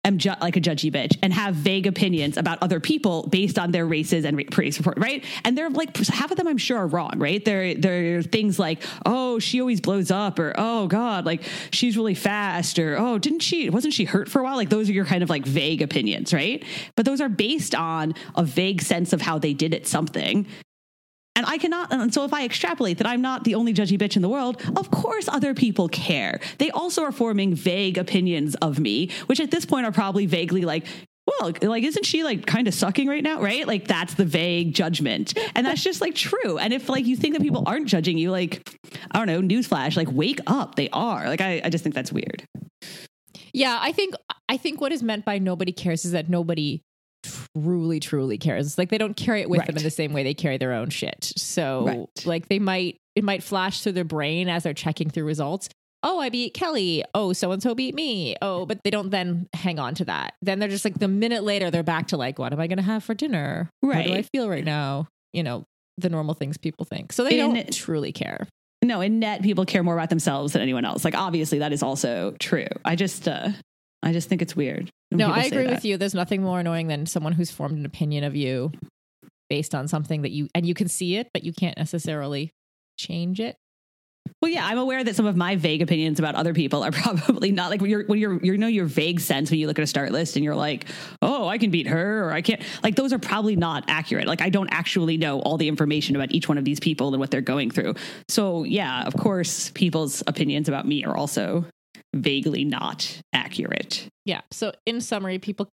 am 0.03 0.17
ju- 0.17 0.33
like 0.41 0.55
a 0.55 0.61
judgy 0.61 0.91
bitch 0.91 1.17
and 1.21 1.33
have 1.33 1.55
vague 1.55 1.87
opinions 1.87 2.37
about 2.37 2.57
other 2.61 2.79
people 2.79 3.27
based 3.29 3.57
on 3.57 3.71
their 3.71 3.85
races 3.85 4.25
and 4.25 4.37
ra- 4.37 4.43
race 4.57 4.77
report, 4.77 4.97
right? 4.97 5.23
And 5.43 5.57
they're 5.57 5.69
like 5.69 5.95
half 5.97 6.31
of 6.31 6.37
them 6.37 6.47
I'm 6.47 6.57
sure 6.57 6.77
are 6.77 6.87
wrong, 6.87 7.13
right? 7.17 7.43
There 7.43 7.75
there 7.75 8.17
are 8.17 8.23
things 8.23 8.59
like, 8.59 8.81
"Oh, 9.05 9.39
she 9.39 9.59
always 9.61 9.81
blows 9.81 10.11
up," 10.11 10.39
or 10.39 10.53
"Oh 10.57 10.87
god, 10.87 11.25
like 11.25 11.43
she's 11.71 11.97
really 11.97 12.15
fast," 12.15 12.79
or 12.79 12.97
"Oh, 12.97 13.17
didn't 13.17 13.39
she 13.39 13.69
wasn't 13.69 13.93
she 13.93 14.05
hurt 14.05 14.29
for 14.29 14.39
a 14.39 14.43
while?" 14.43 14.55
Like 14.55 14.69
those 14.69 14.89
are 14.89 14.93
your 14.93 15.05
kind 15.05 15.23
of 15.23 15.29
like 15.29 15.45
vague 15.45 15.81
opinions, 15.81 16.33
right? 16.33 16.63
But 16.95 17.05
those 17.05 17.21
are 17.21 17.29
based 17.29 17.75
on 17.75 18.13
a 18.35 18.43
vague 18.43 18.81
sense 18.81 19.13
of 19.13 19.21
how 19.21 19.37
they 19.39 19.53
did 19.53 19.73
it 19.73 19.87
something. 19.87 20.47
And 21.35 21.45
I 21.47 21.57
cannot, 21.57 21.91
and 21.91 22.13
so 22.13 22.25
if 22.25 22.33
I 22.33 22.45
extrapolate 22.45 22.99
that 22.99 23.07
I'm 23.07 23.21
not 23.21 23.43
the 23.43 23.55
only 23.55 23.73
judgy 23.73 23.97
bitch 23.97 24.15
in 24.15 24.21
the 24.21 24.29
world, 24.29 24.61
of 24.75 24.91
course 24.91 25.27
other 25.27 25.53
people 25.53 25.89
care. 25.89 26.39
They 26.59 26.69
also 26.69 27.03
are 27.03 27.11
forming 27.11 27.55
vague 27.55 27.97
opinions 27.97 28.55
of 28.55 28.79
me, 28.79 29.09
which 29.25 29.39
at 29.39 29.49
this 29.49 29.65
point 29.65 29.85
are 29.85 29.91
probably 29.91 30.27
vaguely 30.27 30.61
like, 30.61 30.85
well, 31.25 31.53
like, 31.61 31.83
isn't 31.83 32.05
she 32.05 32.23
like 32.23 32.45
kind 32.45 32.67
of 32.67 32.73
sucking 32.73 33.07
right 33.07 33.23
now? 33.23 33.41
Right? 33.41 33.65
Like, 33.65 33.87
that's 33.87 34.13
the 34.13 34.25
vague 34.25 34.73
judgment. 34.73 35.33
And 35.55 35.65
that's 35.65 35.81
just 35.81 36.01
like 36.01 36.15
true. 36.15 36.57
And 36.57 36.73
if 36.73 36.89
like 36.89 37.05
you 37.05 37.15
think 37.15 37.33
that 37.33 37.41
people 37.41 37.63
aren't 37.65 37.87
judging 37.87 38.17
you, 38.17 38.29
like, 38.29 38.61
I 39.11 39.23
don't 39.23 39.27
know, 39.27 39.41
newsflash, 39.41 39.95
like, 39.95 40.11
wake 40.11 40.39
up. 40.47 40.75
They 40.75 40.89
are. 40.89 41.27
Like, 41.27 41.41
I, 41.41 41.61
I 41.63 41.69
just 41.69 41.83
think 41.83 41.95
that's 41.95 42.11
weird. 42.11 42.45
Yeah, 43.53 43.77
I 43.81 43.91
think 43.91 44.15
I 44.49 44.57
think 44.57 44.81
what 44.81 44.91
is 44.91 45.01
meant 45.01 45.25
by 45.25 45.39
nobody 45.39 45.71
cares 45.71 46.05
is 46.05 46.11
that 46.11 46.29
nobody 46.29 46.81
truly 47.61 47.99
truly 47.99 48.37
cares. 48.37 48.65
It's 48.67 48.77
like 48.77 48.89
they 48.89 48.97
don't 48.97 49.15
carry 49.15 49.41
it 49.41 49.49
with 49.49 49.65
them 49.65 49.77
in 49.77 49.83
the 49.83 49.89
same 49.91 50.13
way 50.13 50.23
they 50.23 50.33
carry 50.33 50.57
their 50.57 50.73
own 50.73 50.89
shit. 50.89 51.33
So 51.37 51.85
Right. 51.85 52.25
like 52.25 52.47
they 52.49 52.59
might 52.59 52.97
it 53.15 53.23
might 53.23 53.43
flash 53.43 53.81
through 53.81 53.91
their 53.91 54.03
brain 54.03 54.49
as 54.49 54.63
they're 54.63 54.73
checking 54.73 55.09
through 55.09 55.25
results. 55.25 55.69
Oh, 56.01 56.19
I 56.19 56.29
beat 56.29 56.53
Kelly. 56.53 57.03
Oh, 57.13 57.31
so 57.31 57.51
and 57.51 57.61
so 57.63 57.75
beat 57.75 57.93
me. 57.95 58.35
Oh, 58.41 58.65
but 58.65 58.79
they 58.83 58.89
don't 58.89 59.09
then 59.11 59.47
hang 59.53 59.79
on 59.79 59.93
to 59.95 60.05
that. 60.05 60.33
Then 60.41 60.59
they're 60.59 60.67
just 60.67 60.83
like 60.83 60.97
the 60.99 61.07
minute 61.07 61.43
later 61.43 61.69
they're 61.71 61.83
back 61.83 62.07
to 62.07 62.17
like, 62.17 62.39
what 62.39 62.51
am 62.51 62.59
I 62.59 62.67
going 62.67 62.77
to 62.77 62.83
have 62.83 63.03
for 63.03 63.13
dinner? 63.13 63.69
How 63.83 64.01
do 64.01 64.13
I 64.13 64.23
feel 64.23 64.49
right 64.49 64.65
now? 64.65 65.07
You 65.31 65.43
know, 65.43 65.63
the 65.97 66.09
normal 66.09 66.33
things 66.33 66.57
people 66.57 66.85
think. 66.85 67.13
So 67.13 67.23
they 67.23 67.39
And- 67.39 67.53
don't 67.55 67.73
truly 67.73 68.11
care. 68.11 68.47
No, 68.83 68.99
in 68.99 69.19
net, 69.19 69.43
people 69.43 69.63
care 69.65 69.81
more 69.81 69.93
about 69.93 70.09
themselves 70.09 70.51
than 70.51 70.61
anyone 70.61 70.83
else. 70.83 71.05
Like, 71.05 71.15
obviously, 71.15 71.59
that 71.59 71.71
is 71.71 71.81
also 71.81 72.35
true. 72.37 72.67
I 72.83 72.97
just, 72.97 73.29
uh, 73.29 73.49
I 74.01 74.11
just 74.11 74.27
think 74.27 74.41
it's 74.41 74.57
weird. 74.57 74.89
When 75.13 75.27
No, 75.27 75.33
I 75.33 75.43
agree 75.43 75.67
with 75.67 75.85
you. 75.85 75.97
There's 75.97 76.13
nothing 76.13 76.41
more 76.41 76.59
annoying 76.59 76.87
than 76.87 77.05
someone 77.05 77.33
who's 77.33 77.51
formed 77.51 77.77
an 77.77 77.85
opinion 77.85 78.23
of 78.23 78.35
you 78.35 78.71
based 79.49 79.75
on 79.75 79.87
something 79.87 80.23
that 80.23 80.31
you 80.31 80.47
and 80.55 80.65
you 80.65 80.73
can 80.73 80.87
see 80.87 81.15
it, 81.15 81.29
but 81.33 81.43
you 81.43 81.53
can't 81.53 81.77
necessarily 81.77 82.51
change 82.97 83.39
it. 83.39 83.55
Well, 84.41 84.51
yeah, 84.51 84.65
I'm 84.65 84.77
aware 84.77 85.03
that 85.03 85.15
some 85.15 85.25
of 85.25 85.35
my 85.35 85.55
vague 85.55 85.81
opinions 85.81 86.19
about 86.19 86.35
other 86.35 86.53
people 86.53 86.83
are 86.83 86.91
probably 86.91 87.51
not 87.51 87.69
like 87.69 87.81
when 87.81 87.89
you're 87.89 88.05
when 88.05 88.19
you're 88.19 88.43
you 88.43 88.57
know 88.57 88.67
your 88.67 88.85
vague 88.85 89.19
sense 89.19 89.49
when 89.49 89.59
you 89.59 89.67
look 89.67 89.79
at 89.79 89.83
a 89.83 89.87
start 89.87 90.11
list 90.11 90.35
and 90.35 90.43
you're 90.43 90.55
like, 90.55 90.85
oh, 91.21 91.47
I 91.47 91.57
can 91.57 91.71
beat 91.71 91.87
her 91.87 92.27
or 92.27 92.31
I 92.31 92.41
can't. 92.41 92.61
Like 92.83 92.95
those 92.95 93.13
are 93.13 93.19
probably 93.19 93.55
not 93.55 93.85
accurate. 93.87 94.27
Like 94.27 94.41
I 94.41 94.49
don't 94.49 94.69
actually 94.69 95.17
know 95.17 95.39
all 95.41 95.57
the 95.57 95.67
information 95.67 96.15
about 96.15 96.31
each 96.31 96.49
one 96.49 96.57
of 96.57 96.65
these 96.65 96.79
people 96.79 97.09
and 97.09 97.19
what 97.19 97.31
they're 97.31 97.41
going 97.41 97.71
through. 97.71 97.95
So 98.27 98.63
yeah, 98.63 99.03
of 99.03 99.15
course, 99.15 99.71
people's 99.71 100.23
opinions 100.27 100.67
about 100.67 100.87
me 100.87 101.05
are 101.05 101.15
also 101.15 101.65
vaguely 102.13 102.63
not 102.63 103.21
accurate. 103.33 104.07
Yeah. 104.25 104.41
So 104.51 104.73
in 104.85 105.01
summary, 105.01 105.39
people 105.39 105.69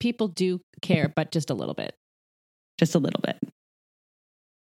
people 0.00 0.28
do 0.28 0.60
care, 0.80 1.12
but 1.14 1.30
just 1.30 1.50
a 1.50 1.54
little 1.54 1.74
bit. 1.74 1.94
Just 2.78 2.94
a 2.94 2.98
little 2.98 3.20
bit. 3.22 3.38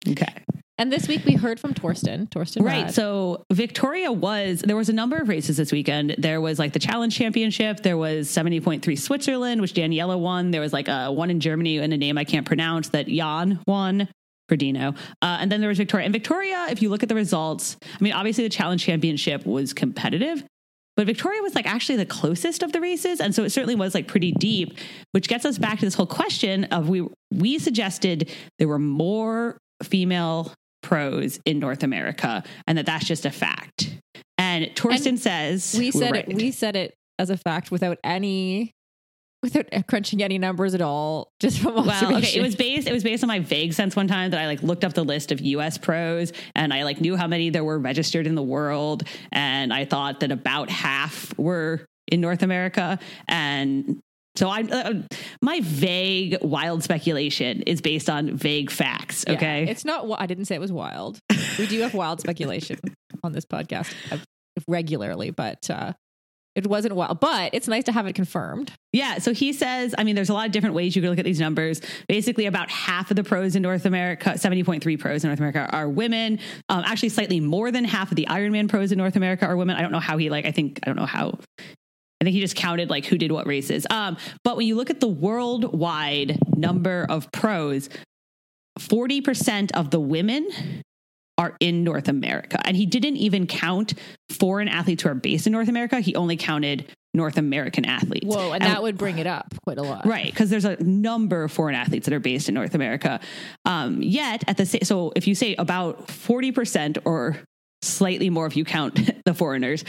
Okay. 0.09 0.43
And 0.77 0.91
this 0.91 1.07
week 1.07 1.23
we 1.25 1.35
heard 1.35 1.59
from 1.59 1.75
Thorsten. 1.75 2.25
Thorsten 2.25 2.63
Right. 2.63 2.91
So 2.91 3.43
Victoria 3.53 4.11
was, 4.11 4.63
there 4.65 4.75
was 4.75 4.89
a 4.89 4.93
number 4.93 5.17
of 5.17 5.29
races 5.29 5.57
this 5.57 5.71
weekend. 5.71 6.15
There 6.17 6.41
was 6.41 6.57
like 6.57 6.73
the 6.73 6.79
Challenge 6.79 7.15
Championship. 7.15 7.83
There 7.83 7.97
was 7.97 8.27
70.3 8.29 8.97
Switzerland, 8.97 9.61
which 9.61 9.73
Daniela 9.73 10.19
won. 10.19 10.49
There 10.49 10.59
was 10.59 10.73
like 10.73 10.87
a 10.87 11.11
one 11.11 11.29
in 11.29 11.39
Germany 11.39 11.77
and 11.77 11.93
a 11.93 11.97
name 11.97 12.17
I 12.17 12.23
can't 12.23 12.47
pronounce 12.47 12.89
that 12.89 13.07
Jan 13.07 13.59
won. 13.67 14.09
Frodeno. 14.49 14.97
Uh, 15.21 15.37
and 15.39 15.51
then 15.51 15.61
there 15.61 15.69
was 15.69 15.77
Victoria. 15.77 16.05
And 16.05 16.13
Victoria, 16.13 16.67
if 16.69 16.81
you 16.81 16.89
look 16.89 17.03
at 17.03 17.09
the 17.09 17.15
results, 17.15 17.77
I 17.83 18.03
mean, 18.03 18.13
obviously 18.13 18.43
the 18.43 18.49
Challenge 18.49 18.83
Championship 18.83 19.45
was 19.45 19.73
competitive, 19.73 20.43
but 20.97 21.05
Victoria 21.05 21.41
was 21.41 21.55
like 21.55 21.65
actually 21.65 21.95
the 21.95 22.05
closest 22.05 22.63
of 22.63 22.71
the 22.71 22.81
races. 22.81 23.19
And 23.21 23.33
so 23.33 23.43
it 23.43 23.51
certainly 23.51 23.75
was 23.75 23.93
like 23.93 24.07
pretty 24.07 24.31
deep, 24.33 24.77
which 25.13 25.27
gets 25.27 25.45
us 25.45 25.57
back 25.57 25.79
to 25.79 25.85
this 25.85 25.95
whole 25.95 26.05
question 26.05 26.65
of 26.65 26.89
we, 26.89 27.07
we 27.31 27.59
suggested 27.59 28.29
there 28.59 28.67
were 28.67 28.79
more 28.79 29.57
female 29.83 30.53
pros 30.83 31.39
in 31.45 31.59
North 31.59 31.83
America 31.83 32.43
and 32.67 32.77
that 32.77 32.85
that's 32.85 33.05
just 33.05 33.25
a 33.25 33.31
fact. 33.31 33.97
And 34.37 34.71
Thorsten 34.75 35.09
And 35.09 35.19
says 35.19 35.75
we 35.77 35.91
said 35.91 36.11
right. 36.11 36.27
it 36.27 36.35
we 36.35 36.51
said 36.51 36.75
it 36.75 36.93
as 37.19 37.29
a 37.29 37.37
fact 37.37 37.71
without 37.71 37.97
any 38.03 38.71
without 39.43 39.65
crunching 39.87 40.21
any 40.23 40.37
numbers 40.37 40.73
at 40.75 40.81
all, 40.81 41.29
just 41.39 41.59
from. 41.59 41.75
Well, 41.85 42.15
okay, 42.17 42.37
it 42.37 42.41
was 42.41 42.55
based 42.67 42.87
it 42.87 42.93
was 42.93 43.03
based 43.03 43.23
on 43.23 43.27
my 43.27 43.39
vague 43.39 43.73
sense 43.73 43.95
one 43.95 44.07
time 44.07 44.31
that 44.31 44.39
I 44.39 44.47
like 44.47 44.63
looked 44.63 44.83
up 44.83 44.93
the 44.93 45.03
list 45.03 45.31
of 45.31 45.41
US 45.41 45.77
pros 45.77 46.31
and 46.55 46.73
I 46.73 46.83
like 46.83 47.01
knew 47.01 47.15
how 47.15 47.27
many 47.27 47.49
there 47.49 47.63
were 47.63 47.79
registered 47.79 48.27
in 48.27 48.35
the 48.35 48.43
world 48.43 49.03
and 49.31 49.73
I 49.73 49.85
thought 49.85 50.19
that 50.21 50.31
about 50.31 50.69
half 50.69 51.37
were 51.37 51.85
in 52.07 52.21
North 52.21 52.43
America 52.43 52.99
and 53.27 53.99
so 54.35 54.47
I 54.47 54.61
uh, 54.61 54.93
my 55.41 55.59
vague 55.61 56.37
wild 56.41 56.83
speculation 56.83 57.63
is 57.63 57.81
based 57.81 58.09
on 58.09 58.37
vague 58.37 58.71
facts, 58.71 59.25
Yeah, 59.27 59.33
okay? 59.33 59.65
it's 59.67 59.83
not. 59.83 60.07
I 60.17 60.25
didn't 60.25 60.45
say 60.45 60.55
it 60.55 60.61
was 60.61 60.71
wild. 60.71 61.19
We 61.59 61.67
do 61.67 61.81
have 61.81 61.93
wild 61.93 62.21
speculation 62.21 62.79
on 63.23 63.33
this 63.33 63.45
podcast 63.45 63.93
uh, 64.09 64.17
regularly, 64.69 65.31
but 65.31 65.69
uh, 65.69 65.91
it 66.55 66.67
wasn't 66.67 66.95
wild. 66.95 67.19
But 67.19 67.53
it's 67.53 67.67
nice 67.67 67.85
to 67.85 67.91
have 67.91 68.07
it 68.07 68.13
confirmed. 68.13 68.73
Yeah. 68.91 69.19
So 69.19 69.33
he 69.33 69.53
says, 69.53 69.95
I 69.97 70.03
mean, 70.03 70.15
there's 70.15 70.29
a 70.29 70.33
lot 70.33 70.45
of 70.45 70.51
different 70.51 70.75
ways 70.75 70.95
you 70.95 71.01
can 71.01 71.09
look 71.09 71.19
at 71.19 71.25
these 71.25 71.39
numbers. 71.39 71.81
Basically, 72.07 72.45
about 72.45 72.69
half 72.69 73.09
of 73.09 73.15
the 73.15 73.23
pros 73.23 73.55
in 73.55 73.61
North 73.61 73.85
America, 73.85 74.31
70.3 74.31 74.99
pros 74.99 75.23
in 75.23 75.29
North 75.29 75.39
America 75.39 75.67
are 75.71 75.87
women. 75.87 76.39
Um, 76.69 76.83
actually, 76.85 77.09
slightly 77.09 77.39
more 77.39 77.71
than 77.71 77.85
half 77.85 78.11
of 78.11 78.15
the 78.15 78.27
Ironman 78.29 78.67
pros 78.69 78.91
in 78.91 78.97
North 78.97 79.15
America 79.15 79.45
are 79.45 79.55
women. 79.55 79.75
I 79.77 79.81
don't 79.81 79.91
know 79.91 79.99
how 79.99 80.17
he, 80.17 80.29
like, 80.29 80.45
I 80.45 80.51
think, 80.51 80.79
I 80.83 80.87
don't 80.87 80.97
know 80.97 81.05
how. 81.05 81.39
I 81.59 82.23
think 82.23 82.35
he 82.35 82.39
just 82.39 82.55
counted 82.55 82.91
like 82.91 83.05
who 83.05 83.17
did 83.17 83.31
what 83.31 83.47
races. 83.47 83.87
Um, 83.89 84.15
but 84.43 84.55
when 84.55 84.67
you 84.67 84.75
look 84.75 84.91
at 84.91 84.99
the 84.99 85.07
worldwide 85.07 86.37
number 86.55 87.07
of 87.09 87.31
pros, 87.31 87.89
40% 88.79 89.71
of 89.71 89.89
the 89.89 89.99
women 89.99 90.47
are 91.41 91.57
in 91.59 91.83
North 91.83 92.07
America. 92.07 92.61
And 92.65 92.77
he 92.77 92.85
didn't 92.85 93.17
even 93.17 93.47
count 93.47 93.95
foreign 94.29 94.67
athletes 94.67 95.01
who 95.01 95.09
are 95.09 95.15
based 95.15 95.47
in 95.47 95.53
North 95.53 95.69
America. 95.69 95.99
He 95.99 96.15
only 96.15 96.37
counted 96.37 96.85
North 97.15 97.37
American 97.37 97.83
athletes. 97.83 98.27
Whoa, 98.27 98.51
and, 98.51 98.63
that 98.63 98.83
would 98.83 98.95
bring 98.95 99.17
it 99.17 99.25
up 99.25 99.47
quite 99.63 99.79
a 99.79 99.81
lot. 99.81 100.05
Right, 100.05 100.27
because 100.27 100.51
there's 100.51 100.65
a 100.65 100.81
number 100.83 101.43
of 101.43 101.51
foreign 101.51 101.73
athletes 101.73 102.05
that 102.05 102.13
are 102.13 102.19
based 102.19 102.47
in 102.47 102.53
North 102.53 102.75
America. 102.75 103.19
Um, 103.65 104.03
yet, 104.03 104.43
at 104.47 104.57
the 104.57 104.65
so 104.65 105.11
if 105.15 105.27
you 105.27 105.33
say 105.33 105.55
about 105.55 106.11
forty 106.11 106.51
percent 106.51 106.99
or 107.03 107.37
slightly 107.81 108.29
more, 108.29 108.45
if 108.45 108.55
you 108.55 108.63
count 108.63 108.99
the 109.25 109.33
foreigners, 109.33 109.83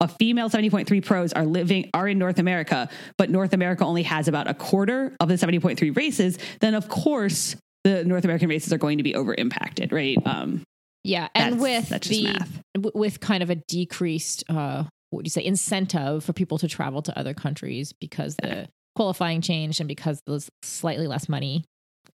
a 0.00 0.08
female 0.08 0.48
seventy 0.48 0.70
point 0.70 0.88
three 0.88 1.02
pros 1.02 1.34
are 1.34 1.44
living 1.44 1.90
are 1.92 2.08
in 2.08 2.18
North 2.18 2.38
America, 2.38 2.88
but 3.18 3.28
North 3.28 3.52
America 3.52 3.84
only 3.84 4.04
has 4.04 4.26
about 4.26 4.48
a 4.48 4.54
quarter 4.54 5.14
of 5.20 5.28
the 5.28 5.36
seventy 5.36 5.60
point 5.60 5.78
three 5.78 5.90
races. 5.90 6.38
Then, 6.60 6.74
of 6.74 6.88
course, 6.88 7.54
the 7.84 8.04
North 8.04 8.24
American 8.24 8.48
races 8.48 8.72
are 8.72 8.78
going 8.78 8.98
to 8.98 9.04
be 9.04 9.14
over 9.14 9.34
impacted, 9.36 9.92
right? 9.92 10.18
Um, 10.26 10.62
Yeah, 11.04 11.28
and 11.34 11.60
with 11.60 11.88
the 11.88 12.38
w- 12.74 12.92
with 12.94 13.20
kind 13.20 13.42
of 13.42 13.50
a 13.50 13.56
decreased, 13.56 14.42
uh, 14.48 14.84
what 15.10 15.22
do 15.22 15.26
you 15.26 15.30
say, 15.30 15.44
incentive 15.44 16.24
for 16.24 16.32
people 16.32 16.58
to 16.58 16.68
travel 16.68 17.02
to 17.02 17.18
other 17.18 17.34
countries 17.34 17.92
because 17.92 18.36
the 18.36 18.68
qualifying 18.96 19.40
changed 19.42 19.80
and 19.80 19.88
because 19.88 20.20
there's 20.26 20.48
slightly 20.62 21.06
less 21.06 21.28
money 21.28 21.64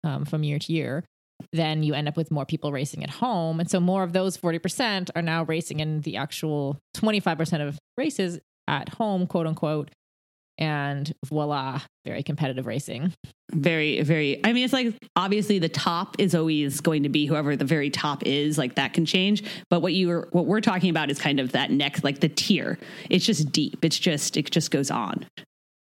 um, 0.03 0.25
from 0.25 0.43
year 0.43 0.59
to 0.59 0.73
year, 0.73 1.05
then 1.53 1.83
you 1.83 1.95
end 1.95 2.09
up 2.09 2.17
with 2.17 2.31
more 2.31 2.45
people 2.45 2.73
racing 2.73 3.05
at 3.05 3.11
home, 3.11 3.61
and 3.61 3.71
so 3.71 3.79
more 3.81 4.03
of 4.03 4.13
those 4.13 4.37
forty 4.37 4.59
percent 4.59 5.11
are 5.15 5.23
now 5.23 5.45
racing 5.45 5.81
in 5.81 6.01
the 6.01 6.17
actual 6.17 6.79
twenty 6.95 7.21
five 7.21 7.39
percent 7.39 7.63
of 7.63 7.79
races 7.97 8.41
at 8.67 8.89
home, 8.91 9.27
quote 9.27 9.47
unquote. 9.47 9.91
And 10.61 11.11
voila, 11.27 11.81
very 12.05 12.23
competitive 12.23 12.67
racing. 12.67 13.13
very 13.53 14.01
very 14.03 14.41
i 14.45 14.53
mean 14.53 14.63
it's 14.65 14.73
like 14.73 14.95
obviously 15.17 15.59
the 15.59 15.69
top 15.69 16.15
is 16.21 16.37
always 16.37 16.81
going 16.81 17.03
to 17.03 17.09
be 17.09 17.27
whoever 17.27 17.57
the 17.57 17.65
very 17.65 17.91
top 17.91 18.23
is 18.25 18.57
like 18.57 18.77
that 18.77 18.93
can 18.93 19.05
change 19.05 19.43
but 19.71 19.81
what 19.81 19.93
you 19.93 20.09
are 20.11 20.29
what 20.31 20.47
we're 20.47 20.61
talking 20.61 20.89
about 20.89 21.11
is 21.11 21.19
kind 21.19 21.41
of 21.41 21.51
that 21.51 21.71
next 21.73 22.05
like 22.05 22.21
the 22.21 22.29
tier 22.29 22.79
it's 23.11 23.25
just 23.27 23.51
deep 23.51 23.85
it's 23.85 23.99
just 23.99 24.37
it 24.37 24.49
just 24.53 24.71
goes 24.71 24.89
on 24.91 25.27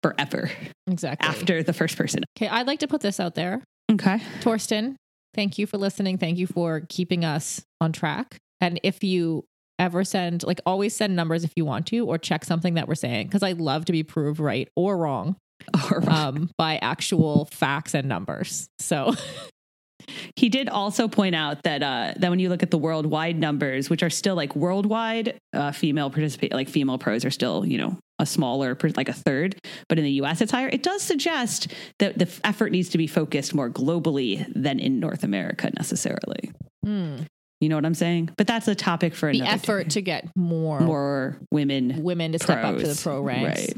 forever 0.01 0.49
Exactly. 0.87 1.27
after 1.29 1.61
the 1.61 1.73
first 1.73 1.97
person 1.97 2.23
Okay, 2.35 2.47
I'd 2.47 2.65
like 2.65 2.79
to 2.79 2.87
put 2.87 3.01
this 3.01 3.19
out 3.19 3.35
there. 3.35 3.61
okay 3.91 4.19
Thorsten, 4.41 4.95
thank 5.35 5.59
you 5.59 5.67
for 5.67 5.77
listening. 5.77 6.17
Thank 6.17 6.39
you 6.39 6.47
for 6.47 6.81
keeping 6.89 7.23
us 7.23 7.61
on 7.79 7.91
track. 7.91 8.37
And 8.59 8.79
if 8.83 9.03
you 9.03 9.43
ever 9.81 10.03
send, 10.03 10.43
like, 10.43 10.61
always 10.65 10.95
send 10.95 11.15
numbers 11.15 11.43
if 11.43 11.51
you 11.55 11.65
want 11.65 11.87
to, 11.87 12.05
or 12.05 12.17
check 12.17 12.45
something 12.45 12.75
that 12.75 12.87
we're 12.87 12.95
saying, 12.95 13.27
because 13.27 13.43
I'd 13.43 13.59
love 13.59 13.85
to 13.85 13.91
be 13.91 14.03
proved 14.03 14.39
right 14.39 14.69
or 14.75 14.97
wrong 14.97 15.35
um, 16.07 16.49
by 16.57 16.77
actual 16.77 17.49
facts 17.51 17.93
and 17.93 18.07
numbers. 18.07 18.67
So, 18.79 19.13
he 20.35 20.49
did 20.49 20.67
also 20.69 21.07
point 21.07 21.35
out 21.35 21.61
that 21.61 21.83
uh 21.83 22.11
that 22.17 22.29
when 22.31 22.39
you 22.39 22.49
look 22.49 22.63
at 22.63 22.71
the 22.71 22.77
worldwide 22.77 23.37
numbers 23.37 23.87
which 23.87 24.01
are 24.01 24.09
still 24.09 24.33
like 24.33 24.55
worldwide 24.55 25.37
uh 25.53 25.71
female 25.71 26.09
participate 26.09 26.51
like 26.51 26.67
female 26.67 26.97
pros 26.97 27.23
are 27.23 27.29
still 27.29 27.63
you 27.67 27.77
know 27.77 27.95
a 28.21 28.25
smaller 28.25 28.77
like 28.95 29.09
a 29.09 29.13
third. 29.13 29.57
But 29.89 29.97
in 29.97 30.05
the 30.05 30.11
US 30.23 30.39
it's 30.39 30.51
higher. 30.51 30.69
It 30.69 30.83
does 30.83 31.01
suggest 31.01 31.73
that 31.99 32.17
the 32.17 32.29
effort 32.43 32.71
needs 32.71 32.89
to 32.89 32.97
be 32.97 33.07
focused 33.07 33.53
more 33.53 33.69
globally 33.69 34.45
than 34.55 34.79
in 34.79 34.99
North 34.99 35.23
America 35.23 35.71
necessarily. 35.75 36.51
Hmm, 36.85 37.23
you 37.61 37.69
know 37.69 37.75
what 37.75 37.85
I'm 37.85 37.93
saying 37.93 38.31
but 38.37 38.47
that's 38.47 38.67
a 38.67 38.75
topic 38.75 39.15
for 39.15 39.29
another. 39.29 39.45
the 39.45 39.49
another 39.49 39.63
effort 39.63 39.83
day. 39.83 39.89
to 39.89 40.01
get 40.01 40.29
more, 40.35 40.81
more 40.81 41.37
women 41.51 42.03
women 42.03 42.33
to 42.33 42.39
step 42.39 42.63
up 42.63 42.77
to 42.77 42.87
the 42.87 42.99
pro 43.01 43.21
ranks 43.21 43.73
right 43.73 43.77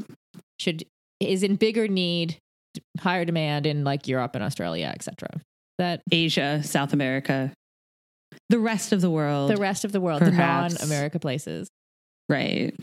should 0.58 0.84
is 1.20 1.42
in 1.42 1.56
bigger 1.56 1.88
need, 1.88 2.38
higher 3.00 3.24
demand 3.24 3.66
in 3.66 3.84
like 3.84 4.08
Europe 4.08 4.34
and 4.34 4.44
Australia, 4.44 4.92
etc. 4.94 5.28
That 5.78 6.02
Asia 6.10 6.62
South 6.62 6.92
America 6.92 7.52
the 8.48 8.58
rest 8.58 8.92
of 8.92 9.00
the 9.00 9.10
world 9.10 9.50
the 9.50 9.56
rest 9.56 9.84
of 9.84 9.92
the 9.92 10.00
world, 10.00 10.20
Perhaps. 10.20 10.74
the 10.74 10.80
non-America 10.80 11.18
places. 11.18 11.68
Right. 12.28 12.74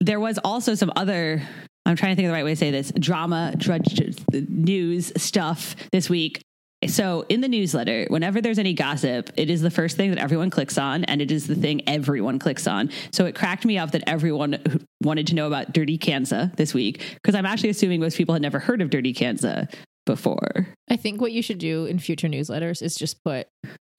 There 0.00 0.20
was 0.20 0.38
also 0.44 0.74
some 0.74 0.92
other, 0.96 1.42
I'm 1.86 1.96
trying 1.96 2.12
to 2.12 2.16
think 2.16 2.26
of 2.26 2.30
the 2.30 2.34
right 2.34 2.44
way 2.44 2.52
to 2.52 2.56
say 2.56 2.70
this, 2.70 2.92
drama, 2.98 3.54
drudge, 3.56 4.00
news 4.32 5.12
stuff 5.16 5.76
this 5.92 6.10
week. 6.10 6.42
So 6.88 7.24
in 7.28 7.40
the 7.40 7.48
newsletter, 7.48 8.06
whenever 8.08 8.40
there's 8.40 8.58
any 8.58 8.74
gossip, 8.74 9.30
it 9.36 9.50
is 9.50 9.62
the 9.62 9.70
first 9.70 9.96
thing 9.96 10.10
that 10.10 10.18
everyone 10.18 10.50
clicks 10.50 10.78
on, 10.78 11.04
and 11.04 11.22
it 11.22 11.30
is 11.30 11.46
the 11.46 11.54
thing 11.54 11.88
everyone 11.88 12.38
clicks 12.38 12.66
on. 12.66 12.90
So 13.12 13.24
it 13.26 13.34
cracked 13.34 13.64
me 13.64 13.78
up 13.78 13.92
that 13.92 14.02
everyone 14.06 14.86
wanted 15.02 15.26
to 15.28 15.34
know 15.34 15.46
about 15.46 15.72
Dirty 15.72 15.98
Kanza 15.98 16.54
this 16.56 16.74
week, 16.74 17.02
because 17.14 17.34
I'm 17.34 17.46
actually 17.46 17.70
assuming 17.70 18.00
most 18.00 18.16
people 18.16 18.34
had 18.34 18.42
never 18.42 18.58
heard 18.58 18.82
of 18.82 18.90
Dirty 18.90 19.14
Kanza 19.14 19.72
before. 20.06 20.66
I 20.90 20.96
think 20.96 21.20
what 21.20 21.32
you 21.32 21.42
should 21.42 21.58
do 21.58 21.86
in 21.86 21.98
future 21.98 22.28
newsletters 22.28 22.82
is 22.82 22.96
just 22.96 23.22
put 23.22 23.46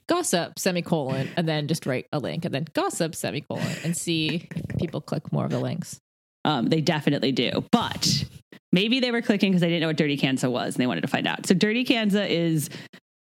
gossip 0.07 0.59
semicolon 0.59 1.29
and 1.37 1.47
then 1.47 1.67
just 1.67 1.85
write 1.85 2.07
a 2.11 2.19
link 2.19 2.43
and 2.43 2.53
then 2.53 2.67
gossip 2.73 3.15
semicolon 3.15 3.65
and 3.85 3.95
see 3.95 4.49
if 4.53 4.77
people 4.77 4.99
click 4.99 5.31
more 5.31 5.45
of 5.45 5.51
the 5.51 5.59
links. 5.59 5.97
Um, 6.43 6.67
they 6.67 6.81
definitely 6.81 7.31
do. 7.31 7.63
But 7.71 8.25
maybe 8.73 8.99
they 8.99 9.11
were 9.11 9.21
clicking 9.21 9.51
because 9.51 9.61
they 9.61 9.69
didn't 9.69 9.81
know 9.81 9.87
what 9.87 9.95
Dirty 9.95 10.17
Kanza 10.17 10.51
was 10.51 10.75
and 10.75 10.81
they 10.81 10.87
wanted 10.87 11.01
to 11.01 11.07
find 11.07 11.25
out. 11.27 11.45
So 11.45 11.53
Dirty 11.53 11.85
Kanza 11.85 12.27
is, 12.27 12.69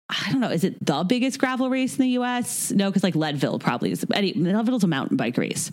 I 0.09 0.31
don't 0.31 0.41
know, 0.41 0.51
is 0.51 0.65
it 0.65 0.85
the 0.85 1.05
biggest 1.05 1.39
gravel 1.39 1.69
race 1.69 1.99
in 1.99 2.03
the 2.03 2.11
US? 2.21 2.71
No, 2.71 2.89
because 2.89 3.03
like 3.03 3.17
Leadville 3.17 3.59
probably 3.59 3.91
is. 3.91 4.07
Any, 4.15 4.33
Leadville's 4.33 4.85
a 4.85 4.89
mountain 4.89 5.19
bike 5.19 5.37
race. 5.37 5.71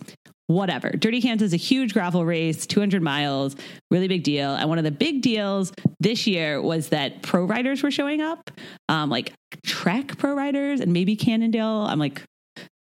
Whatever. 0.48 0.90
Dirty 0.90 1.22
Kanza 1.22 1.42
is 1.42 1.54
a 1.54 1.58
huge 1.58 1.94
gravel 1.94 2.26
race, 2.26 2.66
200 2.66 3.00
miles, 3.00 3.56
really 3.90 4.08
big 4.08 4.24
deal. 4.24 4.54
And 4.54 4.68
one 4.68 4.76
of 4.76 4.84
the 4.84 4.90
big 4.90 5.22
deals 5.22 5.72
this 6.00 6.26
year 6.26 6.60
was 6.60 6.88
that 6.88 7.22
pro 7.22 7.44
riders 7.44 7.82
were 7.82 7.92
showing 7.92 8.20
up, 8.20 8.50
um, 8.88 9.08
like 9.08 9.32
Trek 9.64 10.18
pro 10.18 10.34
riders 10.34 10.80
and 10.80 10.92
maybe 10.92 11.16
Cannondale. 11.16 11.86
I'm 11.86 12.00
like, 12.00 12.22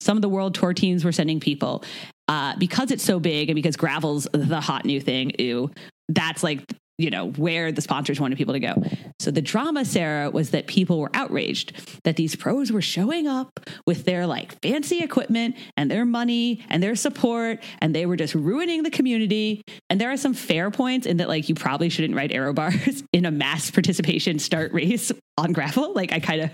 some 0.01 0.17
of 0.17 0.23
the 0.23 0.29
world 0.29 0.55
tour 0.55 0.73
teams 0.73 1.05
were 1.05 1.13
sending 1.13 1.39
people 1.39 1.85
uh, 2.27 2.57
because 2.59 2.91
it's 2.91 3.05
so 3.05 3.21
big 3.21 3.51
and 3.51 3.55
because 3.55 3.77
gravel's 3.77 4.27
the 4.33 4.61
hot 4.61 4.85
new 4.85 5.01
thing. 5.01 5.33
Ew, 5.39 5.71
that's 6.15 6.43
like 6.43 6.65
you 7.01 7.09
know 7.09 7.31
where 7.31 7.73
the 7.73 7.81
sponsors 7.81 8.21
wanted 8.21 8.37
people 8.37 8.53
to 8.53 8.61
go. 8.61 8.75
So 9.21 9.31
the 9.31 9.41
drama, 9.41 9.87
Sarah, 9.87 10.31
was 10.31 10.51
that 10.51 10.67
people 10.67 11.01
were 11.01 11.11
outraged 11.15 11.73
that 12.05 12.17
these 12.17 12.37
pros 12.37 12.71
were 12.71 12.83
showing 12.83 13.27
up 13.27 13.59
with 13.87 14.05
their 14.05 14.27
like 14.27 14.61
fancy 14.61 14.99
equipment 14.99 15.57
and 15.79 15.91
their 15.91 16.05
money 16.05 16.63
and 16.69 16.83
their 16.83 16.95
support, 16.95 17.63
and 17.81 17.95
they 17.95 18.05
were 18.05 18.17
just 18.17 18.35
ruining 18.35 18.83
the 18.83 18.91
community. 18.91 19.63
And 19.89 19.99
there 19.99 20.11
are 20.11 20.19
some 20.19 20.35
fair 20.35 20.71
points 20.71 21.07
in 21.07 21.17
that 21.17 21.29
like 21.29 21.49
you 21.49 21.55
probably 21.55 21.89
shouldn't 21.89 22.15
ride 22.15 22.33
aero 22.33 22.53
bars 22.53 23.03
in 23.15 23.25
a 23.25 23.31
mass 23.31 23.71
participation 23.71 24.39
start 24.39 24.73
race 24.75 25.11
on 25.39 25.53
gravel. 25.53 25.95
Like 25.95 26.13
I 26.13 26.21
kind 26.21 26.43
of 26.43 26.51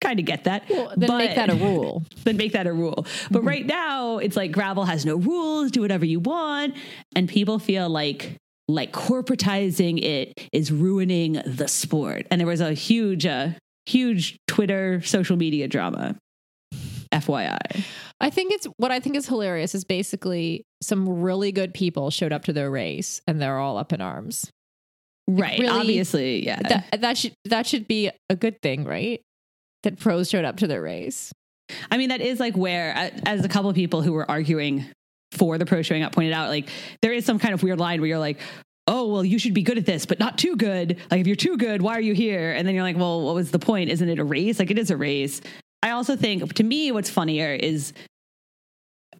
kind 0.00 0.18
of 0.18 0.24
get 0.26 0.44
that. 0.44 0.64
Well, 0.68 0.92
then 0.96 1.08
but, 1.08 1.18
make 1.18 1.34
that 1.34 1.50
a 1.50 1.54
rule. 1.54 2.04
then 2.24 2.36
make 2.36 2.52
that 2.52 2.66
a 2.66 2.72
rule. 2.72 3.06
But 3.30 3.42
right 3.42 3.66
now, 3.66 4.18
it's 4.18 4.36
like 4.36 4.52
gravel 4.52 4.84
has 4.84 5.04
no 5.04 5.16
rules, 5.16 5.70
do 5.70 5.80
whatever 5.80 6.04
you 6.04 6.20
want, 6.20 6.74
and 7.14 7.28
people 7.28 7.58
feel 7.58 7.88
like 7.88 8.36
like 8.68 8.92
corporatizing 8.92 10.02
it 10.02 10.48
is 10.52 10.70
ruining 10.70 11.40
the 11.46 11.68
sport. 11.68 12.26
And 12.30 12.40
there 12.40 12.46
was 12.46 12.60
a 12.60 12.74
huge 12.74 13.26
uh, 13.26 13.50
huge 13.86 14.38
Twitter 14.46 15.00
social 15.02 15.36
media 15.36 15.68
drama. 15.68 16.16
FYI. 17.12 17.82
I 18.20 18.28
think 18.28 18.52
it's 18.52 18.66
what 18.76 18.90
I 18.90 19.00
think 19.00 19.16
is 19.16 19.26
hilarious 19.26 19.74
is 19.74 19.84
basically 19.84 20.64
some 20.82 21.08
really 21.22 21.52
good 21.52 21.72
people 21.72 22.10
showed 22.10 22.32
up 22.32 22.44
to 22.44 22.52
their 22.52 22.70
race 22.70 23.22
and 23.26 23.40
they're 23.40 23.58
all 23.58 23.78
up 23.78 23.94
in 23.94 24.02
arms. 24.02 24.50
Right. 25.26 25.58
really- 25.58 25.68
obviously, 25.68 26.44
yeah. 26.44 26.60
That 26.60 27.00
that 27.00 27.18
should 27.18 27.34
that 27.46 27.66
should 27.66 27.88
be 27.88 28.10
a 28.28 28.36
good 28.36 28.60
thing, 28.62 28.84
right? 28.84 29.20
That 29.84 29.98
pros 29.98 30.28
showed 30.28 30.44
up 30.44 30.56
to 30.58 30.66
their 30.66 30.82
race. 30.82 31.32
I 31.90 31.98
mean, 31.98 32.08
that 32.08 32.20
is 32.20 32.40
like 32.40 32.56
where, 32.56 32.96
uh, 32.96 33.10
as 33.26 33.44
a 33.44 33.48
couple 33.48 33.70
of 33.70 33.76
people 33.76 34.02
who 34.02 34.12
were 34.12 34.28
arguing 34.28 34.86
for 35.32 35.58
the 35.58 35.66
pro 35.66 35.82
showing 35.82 36.02
up 36.02 36.12
pointed 36.12 36.32
out, 36.32 36.48
like 36.48 36.68
there 37.02 37.12
is 37.12 37.24
some 37.24 37.38
kind 37.38 37.54
of 37.54 37.62
weird 37.62 37.78
line 37.78 38.00
where 38.00 38.08
you're 38.08 38.18
like, 38.18 38.40
oh, 38.88 39.06
well, 39.06 39.24
you 39.24 39.38
should 39.38 39.54
be 39.54 39.62
good 39.62 39.78
at 39.78 39.84
this, 39.84 40.06
but 40.06 40.18
not 40.18 40.38
too 40.38 40.56
good. 40.56 40.98
Like 41.10 41.20
if 41.20 41.26
you're 41.26 41.36
too 41.36 41.58
good, 41.58 41.82
why 41.82 41.92
are 41.94 42.00
you 42.00 42.14
here? 42.14 42.52
And 42.52 42.66
then 42.66 42.74
you're 42.74 42.82
like, 42.82 42.96
well, 42.96 43.22
what 43.22 43.34
was 43.34 43.50
the 43.50 43.58
point? 43.58 43.90
Isn't 43.90 44.08
it 44.08 44.18
a 44.18 44.24
race? 44.24 44.58
Like 44.58 44.70
it 44.70 44.78
is 44.78 44.90
a 44.90 44.96
race. 44.96 45.42
I 45.82 45.90
also 45.90 46.16
think, 46.16 46.54
to 46.54 46.64
me, 46.64 46.90
what's 46.90 47.10
funnier 47.10 47.52
is 47.52 47.92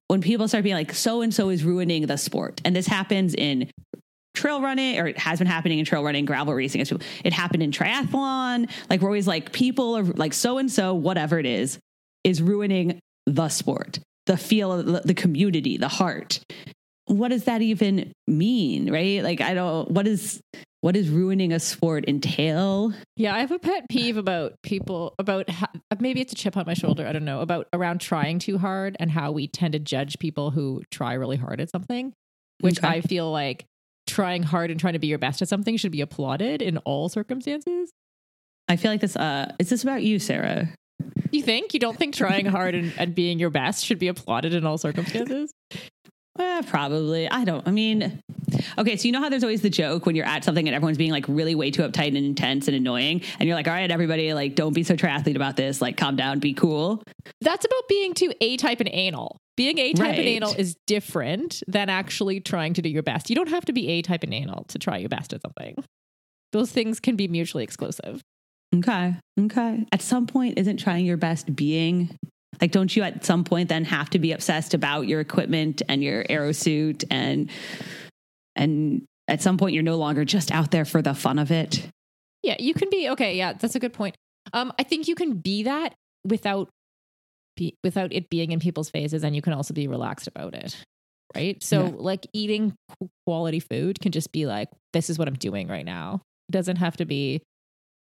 when 0.09 0.23
people 0.23 0.49
start 0.49 0.65
being 0.65 0.75
like, 0.75 0.95
so 0.95 1.21
and 1.21 1.33
so 1.33 1.51
is 1.51 1.65
ruining 1.65 2.07
the 2.07 2.17
sport. 2.17 2.63
And 2.65 2.75
this 2.75 2.87
happens 2.87 3.35
in 3.35 3.71
trail 4.39 4.63
running, 4.63 4.99
or 4.99 5.07
it 5.07 5.19
has 5.19 5.39
been 5.39 5.47
happening 5.49 5.79
in 5.79 5.85
trail 5.85 6.03
running, 6.03 6.25
gravel 6.25 6.55
racing. 6.55 6.81
It 7.25 7.33
happened 7.33 7.63
in 7.63 7.71
triathlon. 7.71 8.71
Like 8.89 9.01
we're 9.01 9.09
always 9.09 9.27
like, 9.27 9.53
people 9.53 9.97
are 9.97 10.05
like, 10.05 10.33
so 10.33 10.59
and 10.59 10.71
so, 10.71 10.95
whatever 10.95 11.39
it 11.39 11.47
is, 11.47 11.79
is 12.25 12.41
ruining 12.41 12.99
the 13.27 13.49
sport, 13.49 13.99
the 14.27 14.37
feel 14.37 14.73
of 14.73 15.07
the- 15.07 15.15
community, 15.15 15.77
the 15.77 15.89
heart. 15.89 16.41
What 17.07 17.29
does 17.29 17.45
that 17.45 17.63
even 17.63 18.13
mean, 18.27 18.93
right? 18.93 19.23
Like, 19.23 19.41
I 19.41 19.55
don't, 19.55 19.91
what 19.91 20.07
is, 20.07 20.41
what 20.83 20.93
does 20.95 21.09
ruining 21.09 21.53
a 21.53 21.59
sport 21.59 22.05
entail? 22.07 22.93
Yeah, 23.17 23.35
I 23.35 23.41
have 23.41 23.51
a 23.51 23.59
pet 23.59 23.87
peeve 23.89 24.17
about 24.17 24.53
people 24.63 25.15
about 25.19 25.49
how, 25.49 25.69
maybe 25.99 26.21
it's 26.21 26.33
a 26.33 26.37
chip 26.37 26.57
on 26.57 26.65
my 26.67 26.75
shoulder. 26.75 27.07
I 27.07 27.13
don't 27.13 27.25
know 27.25 27.41
about 27.41 27.67
around 27.73 28.01
trying 28.01 28.39
too 28.39 28.59
hard 28.59 28.97
and 29.01 29.11
how 29.11 29.33
we 29.33 29.49
tend 29.49 29.73
to 29.73 29.79
judge 29.79 30.19
people 30.19 30.51
who 30.51 30.83
try 30.91 31.15
really 31.15 31.37
hard 31.39 31.61
at 31.61 31.71
something, 31.71 32.13
which 32.61 32.79
Okay. 32.79 32.89
I 32.89 33.01
feel 33.01 33.33
like 33.33 33.65
trying 34.19 34.43
hard 34.43 34.69
and 34.73 34.81
trying 34.81 34.95
to 34.95 34.99
be 34.99 35.07
your 35.07 35.17
best 35.17 35.43
at 35.43 35.49
something 35.49 35.77
should 35.77 35.93
be 35.93 36.01
applauded 36.01 36.61
in 36.61 36.77
all 36.79 37.09
circumstances. 37.09 37.93
I 38.67 38.75
feel 38.75 38.91
like 38.91 39.01
this, 39.01 39.15
uh, 39.15 39.53
is 39.61 39.69
this 39.69 39.85
about 39.85 40.03
you, 40.03 40.19
Sarah? 40.19 40.71
You 41.31 41.41
think 41.41 41.73
you 41.73 41.79
don't 41.79 41.97
think 41.97 42.17
trying 42.17 42.45
hard 42.45 42.75
and, 42.75 42.93
and 42.99 43.15
being 43.15 43.39
your 43.39 43.51
best 43.51 43.85
should 43.85 44.01
be 44.01 44.09
applauded 44.09 44.55
in 44.55 44.67
all 44.67 44.77
circumstances? 44.77 45.53
Eh, 46.37 46.63
probably. 46.67 47.31
I 47.31 47.45
don't. 47.45 47.67
I 47.69 47.71
mean, 47.71 48.21
okay. 48.77 48.97
So 48.97 49.07
you 49.07 49.13
know 49.13 49.21
how 49.21 49.29
there's 49.29 49.45
always 49.45 49.63
the 49.63 49.71
joke 49.71 50.05
when 50.05 50.17
you're 50.17 50.27
at 50.27 50.43
something 50.43 50.67
and 50.67 50.75
everyone's 50.75 50.99
being 50.99 51.13
like 51.13 51.27
really 51.29 51.55
way 51.55 51.71
too 51.71 51.83
uptight 51.83 52.09
and 52.09 52.17
intense 52.17 52.67
and 52.67 52.77
annoying, 52.77 53.23
and 53.39 53.49
you're 53.49 53.57
like, 53.57 53.67
"All 53.67 53.75
right, 53.75 53.91
everybody, 53.91 54.33
like, 54.35 54.55
don't 54.55 54.73
be 54.73 54.85
so 54.85 54.95
triathlete 54.95 55.35
about 55.35 55.57
this. 55.57 55.81
Like, 55.81 55.97
calm 55.97 56.15
down, 56.15 56.39
be 56.39 56.55
cool." 56.55 57.03
That's 57.41 57.65
about 57.65 57.89
being 57.89 58.15
too 58.15 58.33
A 58.41 58.57
type 58.57 58.79
and 58.79 58.89
anal. 58.93 59.37
Being 59.59 59.79
A 59.79 59.93
type 59.93 60.07
Right. 60.11 60.19
and 60.21 60.29
anal 60.29 60.55
is 60.57 60.77
different 60.87 61.65
than 61.67 61.89
actually 61.89 62.39
trying 62.39 62.75
to 62.75 62.83
do 62.83 62.89
your 62.89 63.03
best. 63.03 63.29
You 63.29 63.35
don't 63.35 63.49
have 63.49 63.65
to 63.65 63.73
be 63.73 63.89
A 63.89 64.03
type 64.03 64.23
and 64.23 64.33
anal 64.33 64.65
to 64.69 64.79
try 64.79 64.99
your 64.99 65.09
best 65.09 65.33
at 65.33 65.43
something. 65.43 65.75
Those 66.53 66.71
things 66.71 67.01
can 67.01 67.17
be 67.17 67.27
mutually 67.27 67.65
exclusive. 67.65 68.23
Okay. 68.73 69.17
Okay. 69.41 69.85
At 69.91 70.01
some 70.01 70.29
point, 70.29 70.59
isn't 70.59 70.77
trying 70.77 71.05
your 71.07 71.17
best 71.17 71.57
being 71.57 72.17
like? 72.61 72.71
Don't 72.71 72.95
you 72.95 73.03
at 73.03 73.25
some 73.25 73.43
point 73.43 73.69
then 73.69 73.85
have 73.85 74.09
to 74.11 74.21
be 74.21 74.31
obsessed 74.31 74.75
about 74.75 75.09
your 75.09 75.19
equipment 75.19 75.83
and 75.89 76.05
your 76.05 76.25
aero 76.29 76.53
suit 76.53 77.03
and 77.11 77.51
and 78.55 79.03
at 79.27 79.43
some 79.43 79.59
point 79.59 79.75
you're 79.75 79.83
no 79.83 79.97
longer 79.97 80.25
just 80.25 80.53
out 80.53 80.71
there 80.71 80.85
for 80.85 81.03
the 81.03 81.15
fun 81.15 81.39
of 81.41 81.51
it. 81.51 81.85
Yeah, 82.45 82.55
you 82.61 82.75
can 82.75 82.91
be 82.91 83.09
okay. 83.11 83.37
Yeah, 83.37 83.55
that's 83.55 83.75
a 83.75 83.81
good 83.81 83.93
point. 83.93 84.15
Um, 84.53 84.73
I 84.79 84.85
think 84.85 85.09
you 85.09 85.17
can 85.17 85.39
be 85.39 85.65
that 85.65 85.95
without 86.25 86.69
be, 87.59 87.75
without 87.85 88.13
it 88.13 88.31
being 88.31 88.53
in 88.53 88.61
people's 88.61 88.89
faces, 88.91 89.23
and 89.25 89.35
you 89.37 89.43
can 89.43 89.53
also 89.53 89.75
be 89.75 89.87
relaxed 89.89 90.27
about 90.29 90.55
it, 90.55 90.77
right? 91.35 91.63
So, 91.63 91.85
Yeah. 91.87 91.93
like 91.97 92.27
eating 92.33 92.75
quality 93.27 93.61
food 93.61 94.01
can 94.01 94.13
just 94.13 94.33
be 94.33 94.47
like, 94.47 94.69
this 94.93 95.11
is 95.11 95.19
what 95.19 95.29
I'm 95.29 95.35
doing 95.35 95.69
right 95.69 95.85
now. 95.85 96.23
It 96.49 96.53
doesn't 96.53 96.77
have 96.77 96.97
to 96.99 97.05
be. 97.05 97.43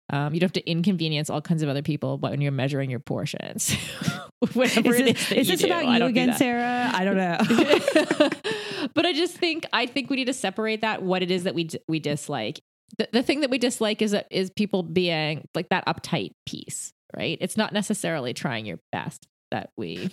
Um, 0.09 0.33
you 0.33 0.39
don't 0.39 0.45
have 0.47 0.63
to 0.63 0.69
inconvenience 0.71 1.29
all 1.29 1.41
kinds 1.41 1.63
of 1.63 1.67
other 1.69 1.81
people 1.81 2.17
when 2.17 2.39
you're 2.39 2.53
measuring 2.53 2.89
your 2.89 3.01
portions. 3.01 3.75
Whatever 4.53 4.93
Is 4.93 4.99
it 5.01 5.05
this, 5.05 5.21
is, 5.23 5.29
that 5.29 5.37
is 5.37 5.49
you 5.49 5.53
this 5.57 5.61
do. 5.61 5.67
about 5.67 5.85
you 5.99 6.05
again. 6.05 6.33
Sarah? 6.37 6.91
I 6.93 7.03
don't 7.03 7.17
know. 7.17 7.37
but 8.93 9.05
I 9.05 9.11
just 9.11 9.35
think 9.37 9.65
I 9.73 9.85
think 9.85 10.09
we 10.09 10.15
need 10.15 10.25
to 10.27 10.33
separate 10.33 10.79
that 10.81 11.01
what 11.01 11.23
it 11.23 11.31
is 11.31 11.43
that 11.43 11.55
we 11.55 11.65
d- 11.65 11.79
we 11.89 11.99
dislike. 11.99 12.61
The, 12.97 13.09
the 13.11 13.23
thing 13.23 13.41
that 13.41 13.49
we 13.49 13.57
dislike 13.57 14.01
is 14.01 14.11
that 14.11 14.27
is 14.31 14.49
people 14.51 14.81
being 14.83 15.43
like 15.53 15.67
that 15.69 15.85
uptight 15.87 16.31
piece, 16.45 16.93
right? 17.17 17.37
It's 17.41 17.57
not 17.57 17.73
necessarily 17.73 18.33
trying 18.33 18.65
your 18.65 18.79
best 18.93 19.27
that 19.51 19.69
we. 19.77 20.11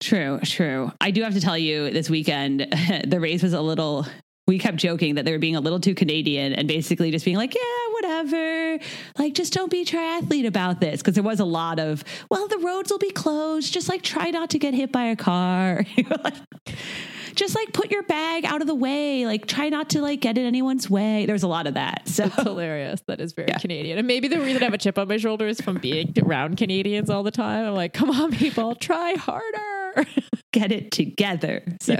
True, 0.00 0.40
true. 0.44 0.92
I 1.00 1.10
do 1.10 1.22
have 1.22 1.34
to 1.34 1.40
tell 1.40 1.56
you, 1.56 1.90
this 1.90 2.10
weekend, 2.10 2.60
the 3.06 3.18
race 3.20 3.42
was 3.42 3.52
a 3.52 3.60
little. 3.60 4.06
We 4.46 4.58
kept 4.58 4.76
joking 4.76 5.16
that 5.16 5.24
they 5.24 5.32
were 5.32 5.38
being 5.38 5.56
a 5.56 5.60
little 5.60 5.80
too 5.80 5.94
Canadian 5.94 6.52
and 6.52 6.68
basically 6.68 7.10
just 7.10 7.24
being 7.24 7.36
like, 7.36 7.54
yeah, 7.54 7.85
whatever. 8.16 8.78
Like, 9.18 9.34
just 9.34 9.52
don't 9.52 9.70
be 9.70 9.84
triathlete 9.84 10.46
about 10.46 10.80
this. 10.80 11.00
Because 11.00 11.14
there 11.14 11.22
was 11.24 11.40
a 11.40 11.44
lot 11.44 11.78
of, 11.78 12.04
well, 12.30 12.48
the 12.48 12.58
roads 12.58 12.90
will 12.90 12.98
be 12.98 13.10
closed. 13.10 13.72
Just 13.72 13.88
like 13.88 14.02
try 14.02 14.30
not 14.30 14.50
to 14.50 14.58
get 14.58 14.74
hit 14.74 14.92
by 14.92 15.04
a 15.04 15.16
car. 15.16 15.84
just 17.34 17.54
like 17.54 17.72
put 17.72 17.90
your 17.90 18.02
bag 18.04 18.44
out 18.44 18.60
of 18.60 18.66
the 18.66 18.74
way. 18.74 19.26
Like, 19.26 19.46
try 19.46 19.68
not 19.68 19.90
to 19.90 20.00
like 20.00 20.20
get 20.20 20.38
in 20.38 20.44
anyone's 20.44 20.88
way. 20.88 21.26
There's 21.26 21.42
a 21.42 21.48
lot 21.48 21.66
of 21.66 21.74
that. 21.74 22.08
So, 22.08 22.24
It's 22.24 22.34
hilarious. 22.36 23.02
That 23.08 23.20
is 23.20 23.32
very 23.32 23.48
Yeah. 23.48 23.58
Canadian, 23.58 23.98
and 23.98 24.06
maybe 24.06 24.28
the 24.28 24.40
reason 24.40 24.62
I 24.62 24.66
have 24.66 24.74
a 24.74 24.78
chip 24.78 24.98
on 24.98 25.08
my 25.08 25.16
shoulder 25.16 25.46
is 25.46 25.60
from 25.60 25.78
being 25.78 26.14
around 26.22 26.56
Canadians 26.56 27.10
all 27.10 27.22
the 27.22 27.30
time. 27.30 27.66
I'm 27.66 27.74
like, 27.74 27.92
come 27.92 28.10
on, 28.10 28.32
people, 28.32 28.74
try 28.74 29.14
harder. 29.14 30.06
get 30.52 30.72
it 30.72 30.90
together. 30.90 31.62
So. 31.80 31.98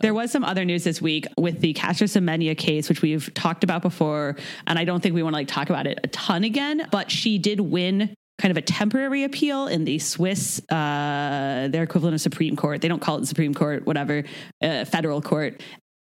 There 0.00 0.14
was 0.14 0.30
some 0.30 0.44
other 0.44 0.64
news 0.64 0.84
this 0.84 1.00
week 1.00 1.26
with 1.36 1.60
the 1.60 1.72
Caster 1.72 2.06
Semenya 2.06 2.56
case, 2.56 2.88
which 2.88 3.02
we've 3.02 3.32
talked 3.34 3.64
about 3.64 3.82
before, 3.82 4.36
and 4.66 4.78
I 4.78 4.84
don't 4.84 5.02
think 5.02 5.14
we 5.14 5.22
want 5.22 5.34
to 5.34 5.38
like 5.38 5.48
talk 5.48 5.70
about 5.70 5.86
it 5.86 5.98
a 6.02 6.08
ton 6.08 6.44
again. 6.44 6.88
But 6.90 7.10
she 7.10 7.38
did 7.38 7.60
win 7.60 8.14
kind 8.38 8.50
of 8.50 8.56
a 8.56 8.62
temporary 8.62 9.22
appeal 9.24 9.68
in 9.68 9.84
the 9.84 9.98
Swiss, 9.98 10.60
uh, 10.70 11.68
their 11.70 11.82
equivalent 11.84 12.14
of 12.14 12.20
Supreme 12.20 12.56
Court. 12.56 12.80
They 12.80 12.88
don't 12.88 13.00
call 13.00 13.18
it 13.18 13.26
Supreme 13.26 13.54
Court, 13.54 13.86
whatever, 13.86 14.24
uh, 14.60 14.84
federal 14.84 15.22
court. 15.22 15.62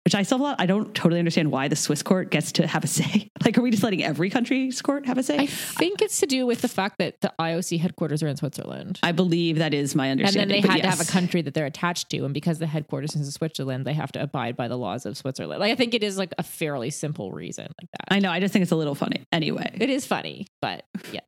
Which 0.04 0.14
I 0.14 0.22
still 0.22 0.38
have 0.38 0.42
a 0.42 0.44
lot. 0.44 0.56
I 0.60 0.66
don't 0.66 0.94
totally 0.94 1.18
understand 1.18 1.50
why 1.50 1.68
the 1.68 1.76
Swiss 1.76 2.02
court 2.02 2.30
gets 2.30 2.52
to 2.52 2.66
have 2.66 2.84
a 2.84 2.86
say. 2.86 3.28
Like, 3.44 3.58
are 3.58 3.62
we 3.62 3.72
just 3.72 3.82
letting 3.82 4.04
every 4.04 4.30
country's 4.30 4.80
court 4.80 5.04
have 5.06 5.18
a 5.18 5.22
say? 5.24 5.36
I 5.36 5.46
think 5.46 6.00
it's 6.00 6.20
to 6.20 6.26
do 6.26 6.46
with 6.46 6.60
the 6.60 6.68
fact 6.68 6.98
that 6.98 7.20
the 7.22 7.32
IOC 7.40 7.80
headquarters 7.80 8.22
are 8.22 8.28
in 8.28 8.36
Switzerland. 8.36 9.00
I 9.02 9.10
believe 9.10 9.58
that 9.58 9.74
is 9.74 9.96
my 9.96 10.12
understanding. 10.12 10.42
and 10.42 10.50
then 10.50 10.62
they 10.62 10.64
but 10.64 10.70
had 10.70 10.82
to 10.82 10.88
have 10.88 11.00
a 11.00 11.10
country 11.10 11.42
that 11.42 11.52
they're 11.52 11.66
attached 11.66 12.08
to, 12.10 12.24
and 12.24 12.32
because 12.32 12.60
the 12.60 12.68
headquarters 12.68 13.16
is 13.16 13.26
in 13.26 13.32
Switzerland, 13.32 13.84
they 13.84 13.94
have 13.94 14.12
to 14.12 14.22
abide 14.22 14.56
by 14.56 14.68
the 14.68 14.78
laws 14.78 15.06
of 15.06 15.16
Switzerland. 15.16 15.58
Like 15.58 15.72
I 15.72 15.74
think 15.74 15.92
it 15.92 16.04
is 16.04 16.18
like 16.18 16.32
a 16.38 16.44
fairly 16.44 16.90
simple 16.90 17.32
reason 17.32 17.64
like 17.64 17.90
that. 17.90 18.14
I 18.14 18.20
know. 18.20 18.30
I 18.30 18.38
just 18.38 18.52
think 18.52 18.62
it's 18.62 18.70
a 18.70 18.76
little 18.76 18.94
funny. 18.94 19.24
Anyway, 19.32 19.68
it 19.74 19.90
is 19.90 20.06
funny, 20.06 20.46
but 20.60 20.84
yeah. 21.10 21.20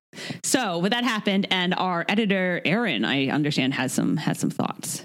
so 0.45 0.79
with 0.79 0.93
that 0.93 1.03
happened, 1.03 1.49
and 1.51 1.75
our 1.75 2.05
editor 2.09 2.63
Aaron, 2.65 3.05
I 3.05 3.27
understand, 3.27 3.75
has 3.75 3.93
some 3.93 4.19
has 4.19 4.39
some 4.39 4.51
thoughts. 4.51 5.03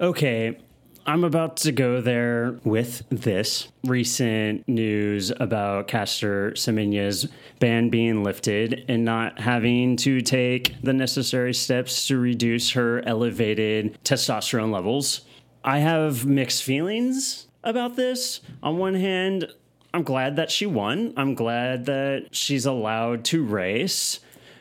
Okay, 0.00 0.58
I'm 1.06 1.22
about 1.22 1.58
to 1.58 1.72
go 1.72 2.00
there 2.00 2.58
with 2.64 3.02
this 3.10 3.68
recent 3.84 4.66
news 4.66 5.30
about 5.38 5.86
Caster 5.86 6.52
Semenya's 6.52 7.28
ban 7.58 7.90
being 7.90 8.24
lifted 8.24 8.86
and 8.88 9.04
not 9.04 9.38
having 9.38 9.96
to 9.98 10.22
take 10.22 10.80
the 10.82 10.94
necessary 10.94 11.52
steps 11.52 12.06
to 12.06 12.16
reduce 12.16 12.70
her 12.70 13.06
elevated 13.06 13.98
testosterone 14.02 14.72
levels. 14.72 15.20
I 15.62 15.80
have 15.80 16.24
mixed 16.24 16.62
feelings 16.62 17.48
about 17.62 17.96
this. 17.96 18.40
On 18.62 18.78
one 18.78 18.94
hand, 18.94 19.52
I'm 19.92 20.04
glad 20.04 20.36
that 20.36 20.50
she 20.50 20.64
won. 20.64 21.12
I'm 21.18 21.34
glad 21.34 21.84
that 21.84 22.34
she's 22.34 22.64
allowed 22.64 23.26
to 23.26 23.44
race. 23.44 24.20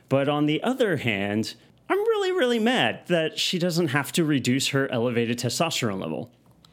But 0.09 0.27
on 0.27 0.45
the 0.47 0.61
other 0.61 0.97
hand, 0.97 1.55
really, 2.35 2.59
mad 2.59 3.07
that 3.07 3.39
she 3.39 3.59
doesn't 3.59 3.89
have 3.89 4.11
to 4.13 4.23
reduce 4.23 4.69
her 4.69 4.91
elevated 4.91 5.39
testosterone 5.39 5.99
level. 5.99 6.31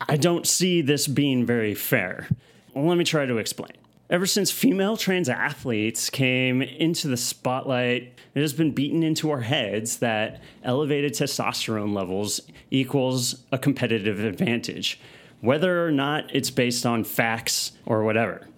I 0.09 0.17
don't 0.17 0.47
see 0.47 0.83
this 0.83 1.07
being 1.07 1.45
very 1.45 1.75
fair. 1.75 2.29
Let 2.75 2.97
me 2.97 3.05
try 3.05 3.27
to 3.27 3.39
explain. 3.39 3.73
Ever 4.09 4.27
since 4.27 4.51
female 4.51 4.97
trans 4.97 5.29
athletes 5.29 6.11
came 6.11 6.63
into 6.63 7.07
the 7.07 7.17
spotlight, 7.17 8.19
it 8.35 8.41
has 8.41 8.53
been 8.53 8.73
beaten 8.73 9.05
into 9.05 9.31
our 9.31 9.43
heads 9.43 9.99
that 9.99 10.43
elevated 10.65 11.13
testosterone 11.13 11.95
levels 11.95 12.41
equals 12.73 13.45
a 13.53 13.59
competitive 13.59 14.25
advantage, 14.25 15.01
whether 15.41 15.87
or 15.87 15.93
not 15.93 16.25
it's 16.35 16.51
based 16.51 16.85
on 16.85 17.05
facts 17.05 17.73
or 17.87 18.03
whatever. 18.03 18.49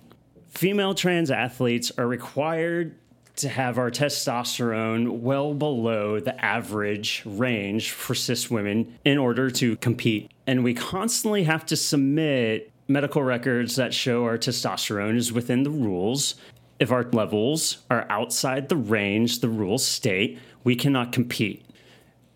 Female 0.49 0.95
trans 0.95 1.31
athletes 1.31 1.93
are 1.99 2.07
required 2.07 2.95
to 3.43 3.49
have 3.49 3.79
our 3.79 3.91
testosterone 3.91 5.21
well 5.21 5.55
below 5.55 6.19
the 6.19 6.45
average 6.45 7.23
range 7.27 7.91
for 7.91 8.15
cis 8.15 8.51
women 8.51 8.99
in 9.05 9.19
order 9.19 9.51
to 9.51 9.77
compete. 9.77 10.31
And 10.47 10.65
we 10.65 10.75
constantly 10.75 11.45
have 11.45 11.67
to 11.67 11.77
submit 11.77 12.73
medical 12.89 13.23
records 13.23 13.77
that 13.77 13.95
show 13.95 14.25
our 14.25 14.39
testosterone 14.39 15.17
is 15.17 15.33
within 15.33 15.63
the 15.63 15.71
rules. 15.71 16.35
If 16.79 16.91
our 16.91 17.05
levels 17.05 17.79
are 17.91 18.07
outside 18.09 18.69
the 18.69 18.77
range 18.77 19.41
the 19.41 19.49
rules 19.49 19.85
state, 19.85 20.39
we 20.65 20.75
cannot 20.75 21.13
compete. 21.13 21.65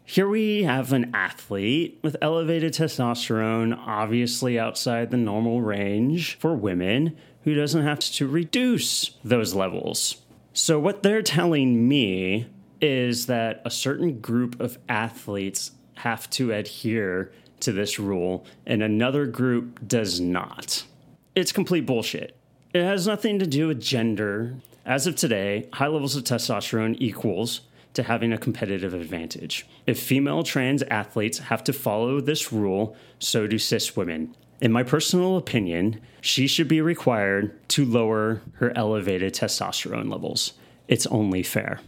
Here 0.04 0.28
we 0.28 0.62
have 0.62 0.92
an 0.92 1.10
athlete 1.14 1.98
with 2.02 2.16
elevated 2.22 2.72
testosterone, 2.74 3.76
obviously 3.76 4.58
outside 4.58 5.10
the 5.10 5.16
normal 5.16 5.62
range 5.62 6.38
for 6.38 6.54
women, 6.54 7.16
who 7.42 7.54
doesn't 7.54 7.82
have 7.82 7.98
to 8.00 8.26
reduce 8.26 9.16
those 9.24 9.54
levels. 9.54 10.22
So, 10.56 10.80
what 10.80 11.02
they're 11.02 11.20
telling 11.20 11.86
me 11.86 12.46
is 12.80 13.26
that 13.26 13.60
a 13.66 13.70
certain 13.70 14.20
group 14.20 14.58
of 14.58 14.78
athletes 14.88 15.72
have 15.96 16.30
to 16.30 16.50
adhere 16.50 17.30
to 17.60 17.72
this 17.72 17.98
rule 17.98 18.46
and 18.64 18.82
another 18.82 19.26
group 19.26 19.86
does 19.86 20.18
not. 20.18 20.86
It's 21.34 21.52
complete 21.52 21.84
bullshit. 21.84 22.38
It 22.72 22.82
has 22.82 23.06
nothing 23.06 23.38
to 23.38 23.46
do 23.46 23.68
with 23.68 23.82
gender. 23.82 24.54
As 24.86 25.06
of 25.06 25.14
today, 25.14 25.68
high 25.74 25.88
levels 25.88 26.16
of 26.16 26.24
testosterone 26.24 26.96
equals 26.98 27.60
to 27.92 28.04
having 28.04 28.32
a 28.32 28.38
competitive 28.38 28.94
advantage. 28.94 29.66
If 29.86 30.00
female 30.00 30.42
trans 30.42 30.82
athletes 30.84 31.36
have 31.38 31.64
to 31.64 31.74
follow 31.74 32.18
this 32.22 32.50
rule, 32.50 32.96
so 33.18 33.46
do 33.46 33.58
cis 33.58 33.94
women. 33.94 34.34
In 34.60 34.72
my 34.72 34.82
personal 34.82 35.36
opinion, 35.36 36.00
she 36.20 36.46
should 36.46 36.68
be 36.68 36.80
required 36.80 37.68
to 37.68 37.84
lower 37.84 38.42
her 38.54 38.72
elevated 38.76 39.34
testosterone 39.34 40.10
levels. 40.10 40.54
It's 40.88 41.06
only 41.06 41.42
fair. 41.42 41.80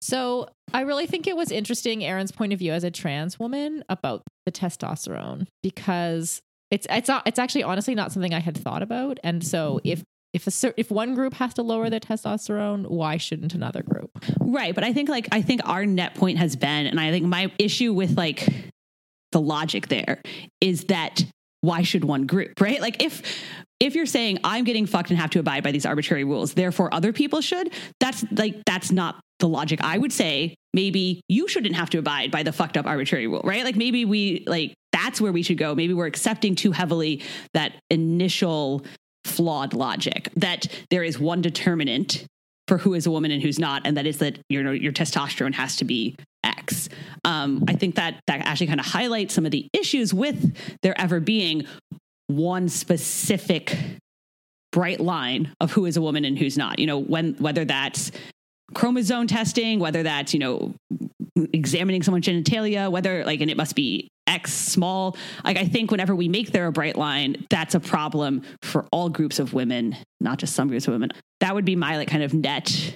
So 0.00 0.48
I 0.72 0.82
really 0.82 1.06
think 1.06 1.26
it 1.26 1.36
was 1.36 1.50
interesting 1.50 2.04
Aaron's 2.04 2.32
point 2.32 2.52
of 2.52 2.58
view 2.58 2.72
as 2.72 2.84
a 2.84 2.90
trans 2.90 3.38
woman 3.38 3.84
about 3.88 4.22
the 4.46 4.52
testosterone 4.52 5.46
because 5.62 6.40
it's 6.70 6.86
it's 6.88 7.08
not, 7.08 7.26
it's 7.26 7.38
actually 7.38 7.64
honestly 7.64 7.94
not 7.94 8.12
something 8.12 8.32
I 8.32 8.40
had 8.40 8.56
thought 8.56 8.82
about. 8.82 9.18
And 9.22 9.44
so 9.44 9.80
if 9.84 10.02
if 10.32 10.46
a 10.46 10.50
cer- 10.50 10.74
if 10.76 10.90
one 10.90 11.14
group 11.14 11.34
has 11.34 11.54
to 11.54 11.62
lower 11.62 11.90
their 11.90 12.00
testosterone, 12.00 12.86
why 12.86 13.16
shouldn't 13.16 13.54
another 13.54 13.82
group? 13.82 14.10
Right, 14.38 14.74
but 14.74 14.84
I 14.84 14.92
think 14.92 15.08
like 15.08 15.28
I 15.32 15.42
think 15.42 15.60
our 15.64 15.84
net 15.84 16.14
point 16.14 16.38
has 16.38 16.54
been, 16.54 16.86
and 16.86 17.00
I 17.00 17.10
think 17.10 17.26
my 17.26 17.52
issue 17.58 17.92
with 17.92 18.16
like 18.16 18.48
the 19.32 19.40
logic 19.40 19.88
there 19.88 20.22
is 20.60 20.84
that 20.84 21.24
why 21.60 21.82
should 21.82 22.04
one 22.04 22.26
group, 22.26 22.60
right? 22.60 22.80
Like 22.80 23.02
if 23.02 23.22
if 23.78 23.94
you're 23.94 24.06
saying 24.06 24.38
I'm 24.44 24.64
getting 24.64 24.86
fucked 24.86 25.10
and 25.10 25.18
have 25.18 25.30
to 25.30 25.38
abide 25.40 25.62
by 25.62 25.72
these 25.72 25.86
arbitrary 25.86 26.24
rules, 26.24 26.54
therefore 26.54 26.92
other 26.92 27.12
people 27.12 27.40
should, 27.40 27.72
that's 27.98 28.24
like 28.32 28.62
that's 28.66 28.90
not 28.90 29.20
the 29.38 29.48
logic. 29.48 29.80
I 29.82 29.98
would 29.98 30.12
say 30.12 30.54
maybe 30.74 31.22
you 31.28 31.48
shouldn't 31.48 31.74
have 31.76 31.90
to 31.90 31.98
abide 31.98 32.30
by 32.30 32.42
the 32.42 32.52
fucked 32.52 32.76
up 32.76 32.86
arbitrary 32.86 33.26
rule, 33.26 33.42
right? 33.44 33.64
Like 33.64 33.76
maybe 33.76 34.04
we 34.04 34.44
like 34.46 34.74
that's 34.92 35.20
where 35.20 35.32
we 35.32 35.42
should 35.42 35.58
go. 35.58 35.74
Maybe 35.74 35.94
we're 35.94 36.06
accepting 36.06 36.54
too 36.54 36.72
heavily 36.72 37.22
that 37.54 37.72
initial 37.90 38.84
flawed 39.24 39.74
logic 39.74 40.30
that 40.36 40.66
there 40.90 41.02
is 41.02 41.18
one 41.18 41.40
determinant 41.42 42.26
for 42.68 42.78
who 42.78 42.94
is 42.94 43.06
a 43.06 43.10
woman 43.10 43.30
and 43.30 43.42
who's 43.42 43.58
not, 43.58 43.82
and 43.84 43.96
that 43.96 44.06
is 44.06 44.18
that 44.18 44.38
your 44.48 44.72
your 44.74 44.92
testosterone 44.92 45.54
has 45.54 45.76
to 45.76 45.84
be 45.84 46.16
X. 46.44 46.88
Um, 47.24 47.64
I 47.68 47.74
think 47.74 47.96
that 47.96 48.20
that 48.26 48.40
actually 48.46 48.68
kind 48.68 48.80
of 48.80 48.86
highlights 48.86 49.34
some 49.34 49.44
of 49.44 49.50
the 49.50 49.68
issues 49.72 50.14
with 50.14 50.56
there 50.82 50.98
ever 51.00 51.20
being 51.20 51.66
one 52.26 52.68
specific 52.68 53.76
bright 54.72 55.00
line 55.00 55.52
of 55.60 55.72
who 55.72 55.86
is 55.86 55.96
a 55.96 56.00
woman 56.00 56.24
and 56.24 56.38
who's 56.38 56.56
not. 56.56 56.78
You 56.78 56.86
know, 56.86 56.98
when 56.98 57.34
whether 57.34 57.64
that's 57.64 58.12
chromosome 58.74 59.26
testing, 59.26 59.80
whether 59.80 60.02
that's 60.02 60.32
you 60.32 60.40
know 60.40 60.74
examining 61.52 62.02
someone's 62.02 62.26
genitalia, 62.26 62.90
whether 62.90 63.24
like 63.24 63.40
and 63.40 63.50
it 63.50 63.56
must 63.56 63.74
be 63.74 64.08
X 64.26 64.52
small. 64.52 65.16
Like 65.44 65.56
I 65.56 65.64
think 65.64 65.90
whenever 65.90 66.14
we 66.14 66.28
make 66.28 66.52
there 66.52 66.66
a 66.66 66.72
bright 66.72 66.96
line, 66.96 67.46
that's 67.50 67.74
a 67.74 67.80
problem 67.80 68.42
for 68.62 68.86
all 68.92 69.08
groups 69.08 69.38
of 69.38 69.52
women, 69.52 69.96
not 70.20 70.38
just 70.38 70.54
some 70.54 70.68
groups 70.68 70.86
of 70.86 70.92
women. 70.92 71.10
That 71.40 71.54
would 71.54 71.64
be 71.64 71.76
my 71.76 71.96
like 71.96 72.08
kind 72.08 72.22
of 72.22 72.32
net 72.32 72.94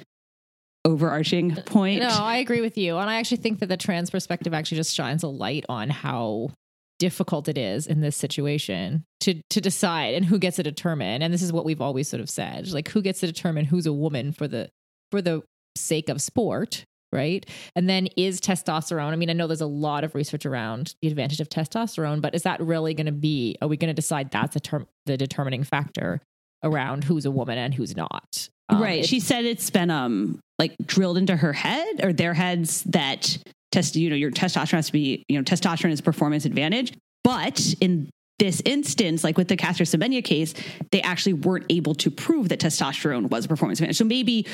overarching 0.84 1.54
point. 1.66 2.00
No, 2.00 2.08
I 2.08 2.36
agree 2.36 2.60
with 2.60 2.76
you. 2.76 2.98
And 2.98 3.08
I 3.08 3.16
actually 3.16 3.38
think 3.38 3.60
that 3.60 3.68
the 3.68 3.76
trans 3.76 4.10
perspective 4.10 4.52
actually 4.52 4.76
just 4.76 4.94
shines 4.94 5.22
a 5.22 5.28
light 5.28 5.64
on 5.68 5.90
how 5.90 6.50
difficult 6.98 7.48
it 7.48 7.58
is 7.58 7.86
in 7.86 8.00
this 8.00 8.16
situation 8.16 9.04
to 9.20 9.40
to 9.50 9.60
decide 9.60 10.14
and 10.14 10.24
who 10.24 10.38
gets 10.38 10.56
to 10.56 10.62
determine. 10.62 11.22
And 11.22 11.34
this 11.34 11.42
is 11.42 11.52
what 11.52 11.64
we've 11.64 11.80
always 11.80 12.08
sort 12.08 12.20
of 12.20 12.30
said. 12.30 12.68
Like 12.68 12.88
who 12.88 13.02
gets 13.02 13.20
to 13.20 13.26
determine 13.26 13.64
who's 13.64 13.86
a 13.86 13.92
woman 13.92 14.32
for 14.32 14.46
the 14.46 14.70
for 15.10 15.20
the 15.20 15.42
sake 15.76 16.08
of 16.08 16.20
sport, 16.22 16.84
right? 17.12 17.44
And 17.74 17.88
then 17.88 18.08
is 18.16 18.40
testosterone. 18.40 19.12
I 19.12 19.16
mean, 19.16 19.30
I 19.30 19.32
know 19.32 19.46
there's 19.46 19.60
a 19.60 19.66
lot 19.66 20.04
of 20.04 20.14
research 20.14 20.46
around 20.46 20.94
the 21.02 21.08
advantage 21.08 21.40
of 21.40 21.48
testosterone, 21.48 22.20
but 22.20 22.34
is 22.34 22.42
that 22.42 22.60
really 22.60 22.94
going 22.94 23.06
to 23.06 23.12
be 23.12 23.56
are 23.60 23.68
we 23.68 23.76
going 23.76 23.88
to 23.88 23.94
decide 23.94 24.30
that's 24.30 24.54
the 24.54 24.60
term 24.60 24.86
the 25.06 25.16
determining 25.16 25.64
factor 25.64 26.20
around 26.62 27.04
who's 27.04 27.26
a 27.26 27.30
woman 27.30 27.58
and 27.58 27.74
who's 27.74 27.96
not? 27.96 28.48
Um, 28.68 28.82
right. 28.82 29.04
She 29.04 29.20
said 29.20 29.44
it's 29.44 29.70
been 29.70 29.90
um 29.90 30.40
like 30.58 30.74
drilled 30.86 31.18
into 31.18 31.36
her 31.36 31.52
head 31.52 32.04
or 32.04 32.12
their 32.12 32.34
heads 32.34 32.82
that 32.84 33.36
test 33.72 33.96
you 33.96 34.08
know 34.08 34.16
your 34.16 34.30
testosterone 34.30 34.76
has 34.76 34.86
to 34.86 34.92
be 34.92 35.24
you 35.28 35.38
know 35.38 35.44
testosterone 35.44 35.90
is 35.90 36.00
performance 36.00 36.44
advantage. 36.44 36.92
But 37.22 37.74
in 37.80 38.10
this 38.38 38.60
instance, 38.64 39.24
like 39.24 39.38
with 39.38 39.48
the 39.48 39.56
Caster 39.56 39.84
Semenya 39.84 40.22
case, 40.22 40.54
they 40.90 41.00
actually 41.00 41.34
weren't 41.34 41.66
able 41.70 41.94
to 41.96 42.10
prove 42.10 42.48
that 42.50 42.60
testosterone 42.60 43.30
was 43.30 43.44
a 43.44 43.48
performance 43.48 43.78
advantage. 43.78 43.96
So 43.96 44.04
maybe 44.04 44.46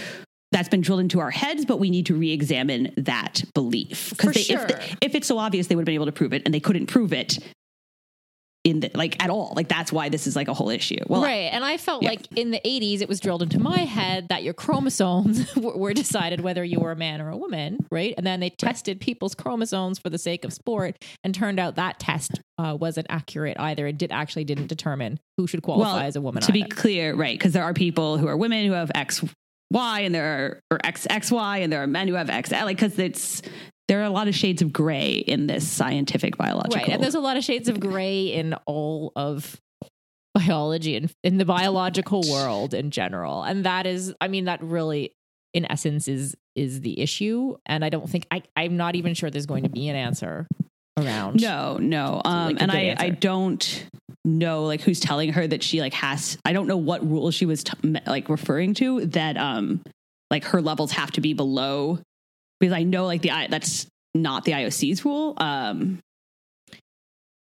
that's 0.53 0.69
been 0.69 0.81
drilled 0.81 1.01
into 1.01 1.21
our 1.21 1.31
heads, 1.31 1.65
but 1.65 1.79
we 1.79 1.91
need 1.91 2.07
to 2.07 2.15
re-examine 2.15 2.93
that 2.97 3.43
belief 3.55 4.13
For 4.19 4.31
if, 4.75 4.97
if 5.01 5.15
it's 5.15 5.27
so 5.27 5.39
obvious, 5.39 5.69
they 5.69 5.77
would 5.77 5.83
have 5.83 5.87
been 5.87 5.95
able 5.95 6.07
to 6.07 6.13
prove 6.13 6.33
it, 6.33 6.43
and 6.45 6.53
they 6.53 6.61
couldn't 6.61 6.87
prove 6.87 7.13
it 7.13 7.39
in 8.63 8.81
the 8.81 8.91
like 8.95 9.23
at 9.23 9.31
all. 9.31 9.53
Like 9.57 9.69
that's 9.69 9.93
why 9.93 10.09
this 10.09 10.27
is 10.27 10.37
like 10.37 10.49
a 10.49 10.55
whole 10.55 10.69
issue. 10.69 10.99
Well, 11.07 11.23
right. 11.23 11.51
And 11.53 11.65
I 11.65 11.77
felt 11.77 12.03
yeah. 12.03 12.11
like 12.11 12.27
in 12.37 12.51
the 12.51 12.61
80s, 12.65 13.01
it 13.01 13.09
was 13.09 13.19
drilled 13.19 13.43
into 13.43 13.59
my 13.59 13.79
head 13.79 14.29
that 14.29 14.43
your 14.43 14.53
chromosomes 14.55 15.55
were, 15.57 15.91
decided 15.91 16.41
whether 16.41 16.63
you 16.63 16.79
were 16.79 16.93
a 16.93 16.97
man 16.97 17.21
or 17.21 17.31
a 17.31 17.37
woman, 17.37 17.85
right? 17.91 18.15
And 18.17 18.25
then 18.25 18.39
they 18.39 18.49
tested 18.49 19.01
people's 19.01 19.35
chromosomes 19.35 19.99
for 19.99 20.09
the 20.09 20.19
sake 20.19 20.45
of 20.45 20.53
sport, 20.53 20.97
and 21.25 21.35
turned 21.35 21.59
out 21.59 21.75
that 21.75 21.99
test 21.99 22.41
uh, 22.59 22.77
wasn't 22.79 23.09
accurate 23.11 23.59
either. 23.59 23.89
It 23.89 23.99
did 23.99 24.13
actually 24.13 24.45
didn't 24.45 24.69
determine 24.69 25.19
who 25.37 25.47
should 25.47 25.63
qualify 25.63 26.05
as 26.05 26.15
a 26.15 26.21
woman. 26.21 26.43
To 26.43 26.53
be 26.53 26.63
clear, 26.63 27.15
right? 27.15 27.37
Because 27.37 27.53
there 27.53 27.65
are 27.65 27.75
people 27.75 28.19
who 28.19 28.29
are 28.29 28.37
women 28.37 28.67
who 28.67 28.73
have 28.73 28.93
X, 28.95 29.25
Y, 29.73 30.01
and 30.01 30.15
there 30.15 30.25
are 30.25 30.61
or 30.71 30.79
X 30.85 31.07
X 31.11 31.33
Y, 31.33 31.59
and 31.59 31.73
there 31.73 31.83
are 31.83 31.87
men 31.89 32.07
who 32.09 32.15
have 32.15 32.31
X. 32.31 32.53
Like 32.53 32.77
because 32.77 32.99
it's 32.99 33.43
there 33.91 34.01
are 34.01 34.05
a 34.05 34.11
lot 34.11 34.29
of 34.29 34.37
shades 34.37 34.63
of 34.63 34.73
gray 34.73 35.15
in 35.15 35.49
this 35.49 35.67
scientific 35.67 36.37
biological. 36.37 36.77
Right. 36.77 36.91
And 36.91 37.03
there's 37.03 37.17
a 37.17 37.21
lot 37.21 37.37
of 37.37 37.43
shades 37.43 37.69
of 37.69 37.81
gray 37.81 38.27
in 38.27 38.55
all 38.65 39.11
of 39.17 39.61
biology 40.33 40.95
and 40.95 41.13
in 41.25 41.39
the 41.39 41.45
biological 41.45 42.23
world 42.31 42.73
in 42.73 42.93
general. 42.93 43.43
And 43.43 43.65
that 43.65 43.89
is, 43.89 44.15
I 44.21 44.29
mean, 44.29 44.45
that 44.45 44.63
really 44.63 45.13
in 45.55 45.67
essence 45.69 46.07
is 46.07 46.37
is 46.55 46.83
the 46.83 47.01
issue. 47.01 47.57
And 47.67 47.85
I 47.85 47.89
don't 47.89 48.09
think 48.09 48.29
I, 48.31 48.45
I'm 48.55 48.77
not 48.77 48.95
even 48.95 49.15
sure 49.15 49.29
there's 49.29 49.47
going 49.47 49.65
to 49.65 49.69
be 49.69 49.89
an 49.89 49.97
answer 49.97 50.47
around. 50.97 51.41
no, 51.41 51.79
no. 51.79 52.23
Um, 52.25 52.47
like 52.47 52.63
and 52.63 52.71
I, 52.71 52.95
I 52.97 53.11
don't 53.11 53.89
know 54.25 54.67
like 54.67 54.83
who's 54.83 55.01
telling 55.01 55.33
her 55.33 55.49
that 55.49 55.65
she 55.65 55.81
like 55.81 55.95
has. 55.95 56.39
I 56.45 56.53
don't 56.53 56.69
know 56.69 56.77
what 56.77 57.05
rule 57.05 57.33
she 57.33 57.45
was 57.45 57.65
t- 57.65 58.01
like 58.07 58.29
referring 58.29 58.75
to 58.75 59.07
that 59.07 59.37
um 59.37 59.83
like 60.31 60.45
her 60.45 60.63
levels 60.63 60.93
have 60.93 61.11
to 61.13 61.21
be 61.21 61.33
below 61.33 61.99
because 62.61 62.73
I 62.73 62.83
know 62.83 63.07
like 63.07 63.23
the 63.23 63.31
I 63.31 63.47
that's 63.49 63.87
not 64.15 64.45
the 64.45 64.53
IOC's 64.53 65.05
rule. 65.05 65.35
Um, 65.39 66.01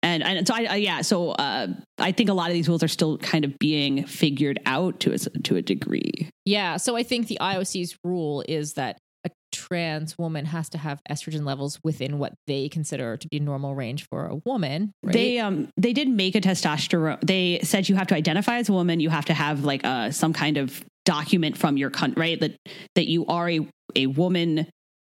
and 0.03 0.23
and 0.23 0.47
so 0.47 0.53
I, 0.53 0.67
I 0.69 0.75
yeah 0.75 1.01
so 1.01 1.31
uh, 1.31 1.67
I 1.97 2.11
think 2.11 2.29
a 2.29 2.33
lot 2.33 2.49
of 2.49 2.53
these 2.53 2.67
rules 2.67 2.83
are 2.83 2.87
still 2.87 3.17
kind 3.17 3.43
of 3.45 3.57
being 3.57 4.05
figured 4.05 4.59
out 4.65 4.99
to 5.01 5.13
a, 5.13 5.17
to 5.17 5.55
a 5.55 5.61
degree. 5.61 6.29
Yeah. 6.45 6.77
So 6.77 6.95
I 6.95 7.03
think 7.03 7.27
the 7.27 7.39
IOC's 7.41 7.97
rule 8.03 8.43
is 8.47 8.73
that 8.73 8.99
a 9.25 9.31
trans 9.51 10.17
woman 10.17 10.45
has 10.45 10.69
to 10.69 10.77
have 10.77 11.01
estrogen 11.09 11.45
levels 11.45 11.79
within 11.83 12.19
what 12.19 12.33
they 12.45 12.69
consider 12.69 13.17
to 13.17 13.27
be 13.27 13.39
normal 13.39 13.73
range 13.73 14.05
for 14.07 14.27
a 14.27 14.35
woman. 14.45 14.91
Right? 15.03 15.13
They 15.13 15.39
um 15.39 15.69
they 15.77 15.93
did 15.93 16.07
make 16.07 16.35
a 16.35 16.41
testosterone. 16.41 17.19
They 17.21 17.59
said 17.63 17.89
you 17.89 17.95
have 17.95 18.07
to 18.07 18.15
identify 18.15 18.57
as 18.57 18.69
a 18.69 18.73
woman. 18.73 18.99
You 18.99 19.09
have 19.09 19.25
to 19.25 19.33
have 19.33 19.63
like 19.63 19.83
uh 19.83 20.11
some 20.11 20.33
kind 20.33 20.57
of 20.57 20.83
document 21.05 21.57
from 21.57 21.77
your 21.77 21.89
country, 21.89 22.19
right? 22.19 22.39
That 22.39 22.55
that 22.93 23.07
you 23.07 23.25
are 23.25 23.49
a 23.49 23.67
a 23.95 24.07
woman, 24.07 24.67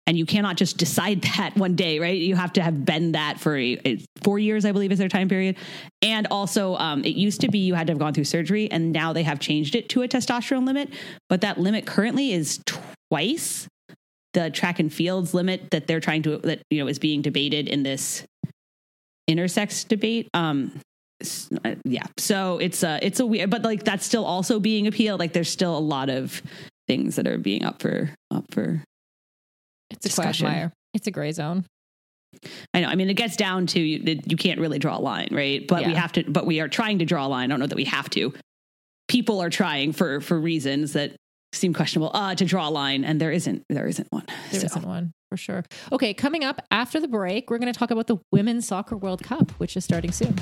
and 0.07 0.19
you 0.19 0.27
cannot 0.27 0.57
just 0.57 0.77
decide 0.77 1.23
that 1.37 1.57
one 1.57 1.77
day, 1.77 1.99
right? 1.99 2.17
You 2.17 2.37
have 2.37 2.53
to 2.55 2.63
have 2.63 2.85
been 2.85 3.13
that 3.13 3.41
for 3.41 3.57
a 3.57 4.05
four 4.23 4.39
years, 4.39 4.65
I 4.65 4.73
believe, 4.73 4.93
is 4.93 4.99
their 4.99 5.09
time 5.09 5.29
period. 5.29 5.57
And 6.01 6.27
also, 6.31 6.77
um, 6.77 7.05
it 7.05 7.15
used 7.17 7.41
to 7.43 7.49
be 7.49 7.59
you 7.59 7.75
had 7.75 7.87
to 7.89 7.93
have 7.93 7.99
gone 7.99 8.15
through 8.15 8.25
surgery, 8.25 8.71
and 8.71 8.93
now 8.93 9.13
they 9.13 9.23
have 9.23 9.41
changed 9.41 9.75
it 9.75 9.89
to 9.91 10.03
a 10.03 10.09
testosterone 10.09 10.67
limit. 10.67 10.91
But 11.29 11.43
that 11.43 11.59
limit 11.59 11.87
currently 11.87 12.33
is 12.33 12.61
twice 13.11 13.69
the 14.33 14.51
track 14.51 14.79
and 14.79 14.93
fields 14.93 15.35
limit 15.35 15.71
that 15.73 15.87
they're 15.87 16.01
trying 16.01 16.23
to 16.23 16.39
that 16.39 16.63
you 16.71 16.81
know 16.81 16.89
is 16.89 16.99
being 16.99 17.23
debated 17.23 17.69
in 17.69 17.83
this 17.83 18.25
intersex 19.31 19.87
debate. 19.87 20.29
Um, 20.35 20.81
uh, 21.65 21.77
yeah, 21.85 22.07
so 22.19 22.59
it's 22.59 22.83
a 22.83 22.99
it's 23.03 23.21
a 23.21 23.27
weird, 23.27 23.51
but 23.51 23.63
like 23.63 23.85
that's 23.85 24.05
still 24.05 24.25
also 24.25 24.59
being 24.59 24.87
appealed. 24.87 25.21
Like 25.21 25.33
there's 25.33 25.51
still 25.51 25.77
a 25.77 25.81
lot 25.81 26.09
of 26.09 26.43
things 26.89 27.17
that 27.17 27.27
are 27.27 27.39
being 27.39 27.65
up 27.65 27.81
for 27.81 28.11
up 28.31 28.45
for. 28.51 28.83
It's 29.93 30.07
a 30.07 30.09
discussion. 30.09 30.47
quagmire. 30.47 30.73
It's 30.95 31.07
a 31.07 31.11
gray 31.11 31.33
zone. 31.33 31.65
I 32.75 32.81
know. 32.81 32.89
I 32.89 32.95
mean, 32.95 33.11
it 33.11 33.15
gets 33.15 33.37
down 33.37 33.67
to 33.69 33.81
you, 33.81 34.21
you 34.27 34.37
can't 34.37 34.59
really 34.59 34.79
draw 34.79 34.97
a 34.97 35.01
line, 35.01 35.29
right? 35.33 35.67
But 35.67 35.87
we 35.87 35.95
have 35.95 36.13
to. 36.13 36.25
But 36.31 36.47
we 36.47 36.61
are 36.61 36.69
trying 36.69 36.99
to 37.01 37.05
draw 37.05 37.27
a 37.27 37.29
line. 37.29 37.51
I 37.51 37.53
don't 37.53 37.61
know 37.61 37.67
that 37.67 37.77
we 37.77 37.85
have 37.85 38.09
to. 38.11 38.33
People 39.09 39.43
are 39.43 39.51
trying 39.51 39.93
for 39.93 40.21
for 40.21 40.41
reasons 40.41 40.95
that 40.95 41.15
seem 41.53 41.75
questionable 41.75 42.11
uh, 42.15 42.35
to 42.35 42.45
draw 42.47 42.69
a 42.69 42.71
line, 42.71 43.05
and 43.05 43.21
there 43.21 43.31
isn't 43.33 43.63
there 43.69 43.87
isn't 43.87 44.09
one. 44.11 44.25
There 44.51 44.61
So- 44.61 44.81
not 44.81 44.87
one 44.89 45.13
for 45.29 45.37
sure. 45.37 45.65
Okay, 45.93 46.15
coming 46.15 46.45
up 46.45 46.63
after 46.71 47.01
the 47.01 47.09
break, 47.09 47.51
we're 47.51 47.59
going 47.59 47.73
to 47.73 47.79
talk 47.79 47.91
about 47.91 48.07
the 48.07 48.17
Women's 48.33 48.67
Soccer 48.67 48.97
World 48.97 49.23
Cup, 49.23 49.51
which 49.53 49.77
is 49.77 49.85
starting 49.85 50.13
soon. 50.13 50.35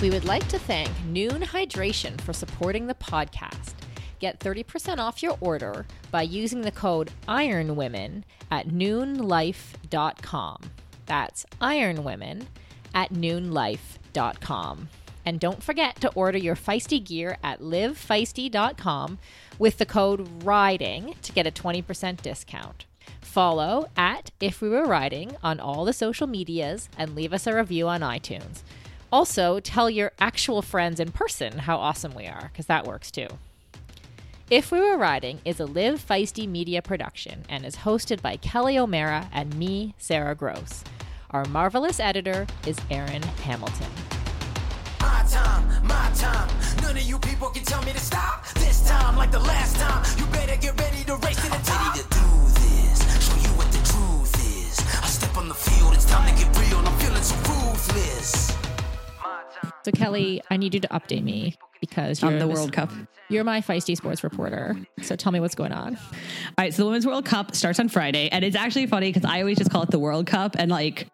We 0.00 0.10
would 0.10 0.24
like 0.24 0.46
to 0.48 0.58
thank 0.58 0.88
Nuun 1.12 1.44
Hydration 1.44 2.20
for 2.20 2.32
supporting 2.32 2.88
the 2.88 2.94
podcast. 2.94 3.74
Get 4.22 4.38
30% 4.38 4.98
off 4.98 5.20
your 5.20 5.36
order 5.40 5.84
by 6.12 6.22
using 6.22 6.60
the 6.60 6.70
code 6.70 7.10
IRONWOMEN 7.26 8.22
at 8.52 8.68
nuunlife.com. 8.68 10.60
That's 11.06 11.44
IRONWOMEN 11.60 12.46
at 12.94 13.12
nuunlife.com. 13.12 14.88
And 15.26 15.40
don't 15.40 15.60
forget 15.60 16.00
to 16.02 16.12
order 16.12 16.38
your 16.38 16.54
feisty 16.54 17.04
gear 17.04 17.36
at 17.42 17.60
livefeisty.com 17.60 19.18
with 19.58 19.78
the 19.78 19.86
code 19.86 20.44
RIDING 20.44 21.16
to 21.20 21.32
get 21.32 21.48
a 21.48 21.50
20% 21.50 22.22
discount. 22.22 22.86
Follow 23.20 23.88
at 23.96 24.30
If 24.38 24.60
We 24.60 24.68
Were 24.68 24.86
Riding 24.86 25.36
on 25.42 25.58
all 25.58 25.84
the 25.84 25.92
social 25.92 26.28
medias 26.28 26.88
and 26.96 27.16
leave 27.16 27.32
us 27.32 27.48
a 27.48 27.56
review 27.56 27.88
on 27.88 28.02
iTunes. 28.02 28.62
Also, 29.10 29.58
tell 29.58 29.90
your 29.90 30.12
actual 30.20 30.62
friends 30.62 31.00
in 31.00 31.10
person 31.10 31.58
how 31.58 31.78
awesome 31.78 32.14
we 32.14 32.28
are, 32.28 32.50
because 32.52 32.66
that 32.66 32.86
works 32.86 33.10
too. 33.10 33.26
If 34.52 34.70
We 34.70 34.80
Were 34.80 34.98
Riding 34.98 35.40
is 35.46 35.60
a 35.60 35.64
Live 35.64 36.06
Feisty 36.06 36.46
media 36.46 36.82
production 36.82 37.46
and 37.48 37.64
is 37.64 37.74
hosted 37.74 38.20
by 38.20 38.36
Kelly 38.36 38.76
O'Mara 38.76 39.30
and 39.32 39.56
me, 39.56 39.94
Sarah 39.96 40.34
Gross. 40.34 40.84
Our 41.30 41.46
marvelous 41.46 41.98
editor 41.98 42.46
is 42.66 42.76
Aaron 42.90 43.22
Hamilton. 43.22 43.86
My 45.00 45.24
time, 45.30 45.86
my 45.86 46.12
time. 46.14 46.50
None 46.82 46.98
of 46.98 47.02
you 47.02 47.18
people 47.18 47.48
can 47.48 47.64
tell 47.64 47.82
me 47.84 47.92
to 47.92 48.00
stop. 48.00 48.46
This 48.56 48.86
time, 48.86 49.16
like 49.16 49.30
the 49.30 49.40
last 49.40 49.76
time, 49.76 50.04
you 50.18 50.26
better 50.26 50.60
get 50.60 50.78
ready 50.78 51.02
to 51.04 51.16
race 51.16 51.36
to 51.36 51.48
the 51.48 51.60
top. 51.64 52.51
So, 59.84 59.92
Kelly, 59.92 60.42
I 60.50 60.56
need 60.56 60.74
you 60.74 60.80
to 60.80 60.88
update 60.88 61.22
me 61.22 61.56
because 61.80 62.22
you're 62.22 62.30
on 62.30 62.38
the 62.38 62.46
this- 62.46 62.54
World 62.56 62.72
Cup. 62.72 62.90
You're 63.28 63.44
my 63.44 63.60
feisty 63.60 63.96
sports 63.96 64.22
reporter. 64.22 64.76
So 65.00 65.16
tell 65.16 65.32
me 65.32 65.40
what's 65.40 65.54
going 65.54 65.72
on. 65.72 65.96
All 65.96 66.02
right, 66.58 66.72
so 66.72 66.82
the 66.82 66.86
Women's 66.86 67.06
World 67.06 67.24
Cup 67.24 67.56
starts 67.56 67.80
on 67.80 67.88
Friday, 67.88 68.28
and 68.28 68.44
it's 68.44 68.56
actually 68.56 68.86
funny 68.86 69.10
because 69.10 69.28
I 69.28 69.40
always 69.40 69.56
just 69.58 69.70
call 69.70 69.82
it 69.82 69.90
the 69.90 69.98
World 69.98 70.26
Cup, 70.26 70.54
and 70.58 70.70
like 70.70 71.08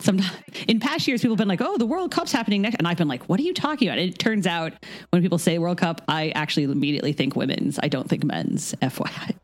sometimes 0.00 0.32
in 0.66 0.80
past 0.80 1.06
years, 1.06 1.22
people 1.22 1.34
have 1.34 1.38
been 1.38 1.48
like, 1.48 1.60
"Oh, 1.62 1.78
the 1.78 1.86
World 1.86 2.10
Cup's 2.10 2.32
happening 2.32 2.62
next," 2.62 2.76
and 2.76 2.88
I've 2.88 2.96
been 2.96 3.06
like, 3.08 3.28
"What 3.28 3.38
are 3.38 3.44
you 3.44 3.54
talking 3.54 3.88
about?" 3.88 3.98
And 3.98 4.10
it 4.10 4.18
turns 4.18 4.46
out 4.46 4.72
when 5.10 5.22
people 5.22 5.38
say 5.38 5.58
World 5.58 5.78
Cup, 5.78 6.02
I 6.08 6.30
actually 6.30 6.64
immediately 6.64 7.12
think 7.12 7.36
women's. 7.36 7.78
I 7.82 7.88
don't 7.88 8.08
think 8.08 8.24
men's. 8.24 8.74
FYI. 8.82 9.36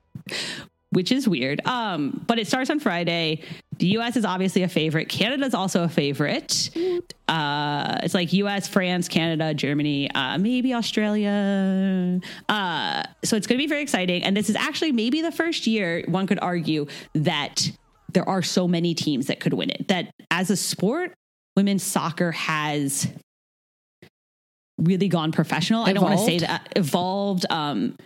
Which 0.91 1.13
is 1.13 1.29
weird. 1.29 1.61
Um, 1.67 2.25
but 2.27 2.39
it 2.39 2.47
starts 2.47 2.71
on 2.71 2.81
Friday. 2.81 3.43
The 3.79 3.99
US 3.99 4.17
is 4.17 4.25
obviously 4.25 4.63
a 4.63 4.69
favorite. 4.69 5.09
Canada's 5.09 5.53
also 5.55 5.85
a 5.85 5.89
favorite. 5.89 6.71
Uh, 7.29 7.99
it's 8.03 8.15
like 8.15 8.33
US, 8.33 8.67
France, 8.69 9.07
Canada, 9.07 9.53
Germany, 9.53 10.11
uh, 10.13 10.39
maybe 10.39 10.73
Australia. 10.73 12.21
Uh, 12.49 13.03
so 13.23 13.37
it's 13.37 13.47
going 13.47 13.59
to 13.59 13.63
be 13.63 13.69
very 13.69 13.83
exciting. 13.83 14.25
And 14.25 14.35
this 14.37 14.49
is 14.49 14.57
actually 14.57 14.93
maybe 14.93 15.21
the 15.21 15.31
first 15.33 15.67
year 15.67 16.05
one 16.09 16.27
could 16.27 16.39
argue 16.41 16.87
that 17.15 17.71
there 18.15 18.27
are 18.27 18.43
so 18.43 18.67
many 18.67 18.95
teams 18.95 19.27
that 19.27 19.41
could 19.41 19.53
win 19.53 19.69
it. 19.71 19.89
That 19.89 20.11
as 20.31 20.51
a 20.51 20.57
sport, 20.57 21.13
women's 21.55 21.83
soccer 21.83 22.33
has 22.33 23.09
really 24.79 25.09
gone 25.09 25.33
professional. 25.33 25.85
I 25.85 25.93
don't 25.93 26.05
want 26.05 26.19
to 26.19 26.25
say 26.25 26.37
Evolved? 26.37 26.49
that 26.49 26.73
evolved. 26.77 27.47
Um, 27.51 27.97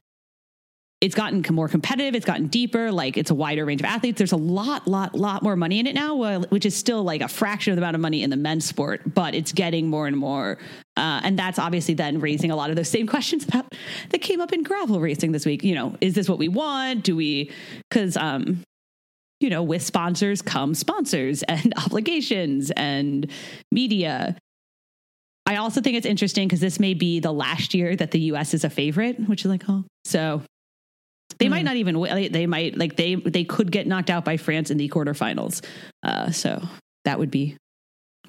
it's 1.03 1.17
gotten 1.17 1.45
more 1.53 1.69
competitive. 1.69 2.15
It's 2.15 2.25
gotten 2.25 2.47
deeper. 2.47 2.93
Like 2.93 3.17
it's 3.17 3.33
a 3.33 3.35
wider 3.35 3.65
range 3.65 3.81
of 3.81 3.87
athletes. 3.87 4.19
There's 4.19 4.31
a 4.31 4.37
lot, 4.37 4.87
lot, 4.87 5.17
lot 5.17 5.43
more 5.43 5.57
money 5.57 5.81
in 5.81 5.89
it 5.89 5.97
now, 5.97 6.39
which 6.43 6.65
is 6.65 6.77
still 6.77 7.03
like 7.03 7.21
a 7.21 7.29
fraction 7.29 7.73
of 7.73 7.77
the 7.77 7.83
amount 7.83 7.97
of 7.97 8.01
money 8.01 8.23
in 8.23 8.31
the 8.31 8.37
men's 8.37 8.65
sport, 8.65 9.13
but 9.13 9.35
it's 9.35 9.51
getting 9.51 9.89
more 9.89 10.07
and 10.07 10.17
more. 10.17 10.59
Uh, 10.97 11.21
and 11.25 11.37
that's 11.37 11.59
obviously 11.59 11.95
then 11.95 12.21
raising 12.21 12.53
a 12.53 12.57
lot 12.57 12.71
of 12.71 12.77
those 12.77 12.89
same 12.89 13.07
questions 13.09 13.45
about 13.45 13.75
that 14.11 14.21
came 14.21 14.41
up 14.41 14.53
in 14.53 14.63
gravel 14.63 15.01
racing 15.01 15.33
this 15.33 15.45
week. 15.45 15.65
You 15.65 15.75
know, 15.75 15.97
is 16.01 16.15
this 16.15 16.29
what 16.29 16.39
we 16.39 16.47
want? 16.47 17.03
Do 17.03 17.17
we? 17.17 17.51
Because 17.91 18.17
um, 18.17 18.63
you 19.41 19.51
know, 19.51 19.65
with 19.65 19.83
sponsors 19.83 20.41
come 20.41 20.73
sponsors 20.73 21.43
and 21.49 21.75
obligations 21.85 22.71
and 22.77 23.29
media. 23.73 24.37
I 25.47 25.57
also 25.57 25.81
think 25.81 25.97
it's 25.97 26.07
interesting 26.07 26.47
because 26.47 26.61
this 26.61 26.79
may 26.79 26.95
be 26.95 27.19
the 27.19 27.33
last 27.33 27.75
year 27.75 27.97
that 27.97 28.13
the 28.13 28.21
US 28.21 28.55
is 28.55 28.63
a 28.63 28.71
favorite, 28.71 29.29
which 29.29 29.45
is 29.45 29.51
like, 29.51 29.65
oh, 29.69 29.83
so 30.05 30.43
they 31.43 31.49
might 31.49 31.65
not 31.65 31.77
even 31.77 31.99
win. 31.99 32.33
They 32.33 32.47
might 32.47 32.77
like 32.77 32.97
they 32.97 33.15
they 33.15 33.45
could 33.45 33.71
get 33.71 33.87
knocked 33.87 34.11
out 34.11 34.25
by 34.25 34.37
France 34.37 34.71
in 34.71 34.79
the 34.79 34.89
quarterfinals. 34.89 35.65
Uh, 36.03 36.31
so 36.31 36.63
that 37.05 37.19
would 37.19 37.31
be 37.31 37.57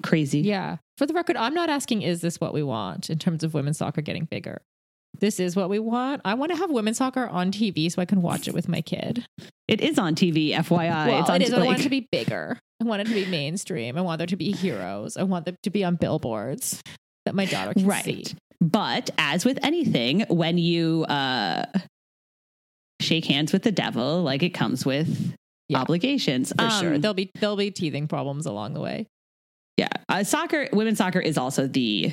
crazy. 0.02 0.40
Yeah. 0.40 0.76
For 0.96 1.06
the 1.06 1.14
record, 1.14 1.36
I'm 1.36 1.54
not 1.54 1.70
asking, 1.70 2.02
is 2.02 2.20
this 2.20 2.40
what 2.40 2.54
we 2.54 2.62
want 2.62 3.10
in 3.10 3.18
terms 3.18 3.42
of 3.42 3.54
women's 3.54 3.78
soccer 3.78 4.00
getting 4.00 4.26
bigger? 4.26 4.62
This 5.18 5.38
is 5.38 5.54
what 5.54 5.68
we 5.68 5.78
want. 5.78 6.22
I 6.24 6.34
want 6.34 6.50
to 6.52 6.58
have 6.58 6.70
women's 6.70 6.98
soccer 6.98 7.26
on 7.26 7.52
TV 7.52 7.90
so 7.90 8.02
I 8.02 8.04
can 8.04 8.20
watch 8.20 8.48
it 8.48 8.54
with 8.54 8.68
my 8.68 8.80
kid. 8.80 9.26
It 9.68 9.80
is 9.80 9.98
on 9.98 10.14
TV, 10.14 10.52
FYI. 10.52 11.06
well, 11.06 11.20
it's 11.20 11.30
on 11.30 11.40
it 11.40 11.44
is. 11.44 11.50
but 11.50 11.62
I 11.62 11.66
want 11.66 11.80
it 11.80 11.84
to 11.84 11.88
be 11.88 12.08
bigger. 12.10 12.58
I 12.80 12.84
want 12.84 13.02
it 13.02 13.06
to 13.08 13.14
be 13.14 13.26
mainstream. 13.26 13.96
I 13.96 14.00
want 14.00 14.18
there 14.18 14.26
to 14.26 14.36
be 14.36 14.52
heroes. 14.52 15.16
I 15.16 15.22
want 15.22 15.44
them 15.44 15.56
to 15.62 15.70
be 15.70 15.84
on 15.84 15.96
billboards 15.96 16.82
that 17.24 17.34
my 17.34 17.44
daughter 17.44 17.74
can 17.74 17.86
right. 17.86 18.04
see. 18.04 18.24
But 18.60 19.10
as 19.18 19.44
with 19.44 19.58
anything, 19.62 20.26
when 20.28 20.58
you 20.58 21.04
uh, 21.04 21.66
shake 23.00 23.24
hands 23.26 23.52
with 23.52 23.62
the 23.62 23.72
devil, 23.72 24.22
like 24.22 24.42
it 24.42 24.50
comes 24.50 24.84
with 24.86 25.34
Yeah. 25.68 25.78
obligations. 25.78 26.52
For 26.58 26.70
sure. 26.70 26.94
Um, 26.94 27.00
There'll 27.00 27.14
be 27.14 27.30
there'll 27.40 27.56
be 27.56 27.70
teething 27.70 28.08
problems 28.08 28.46
along 28.46 28.74
the 28.74 28.80
way. 28.80 29.06
Yeah, 29.76 29.88
uh, 30.08 30.22
soccer, 30.24 30.68
women's 30.72 30.98
soccer 30.98 31.18
is 31.20 31.36
also 31.36 31.66
the 31.66 32.12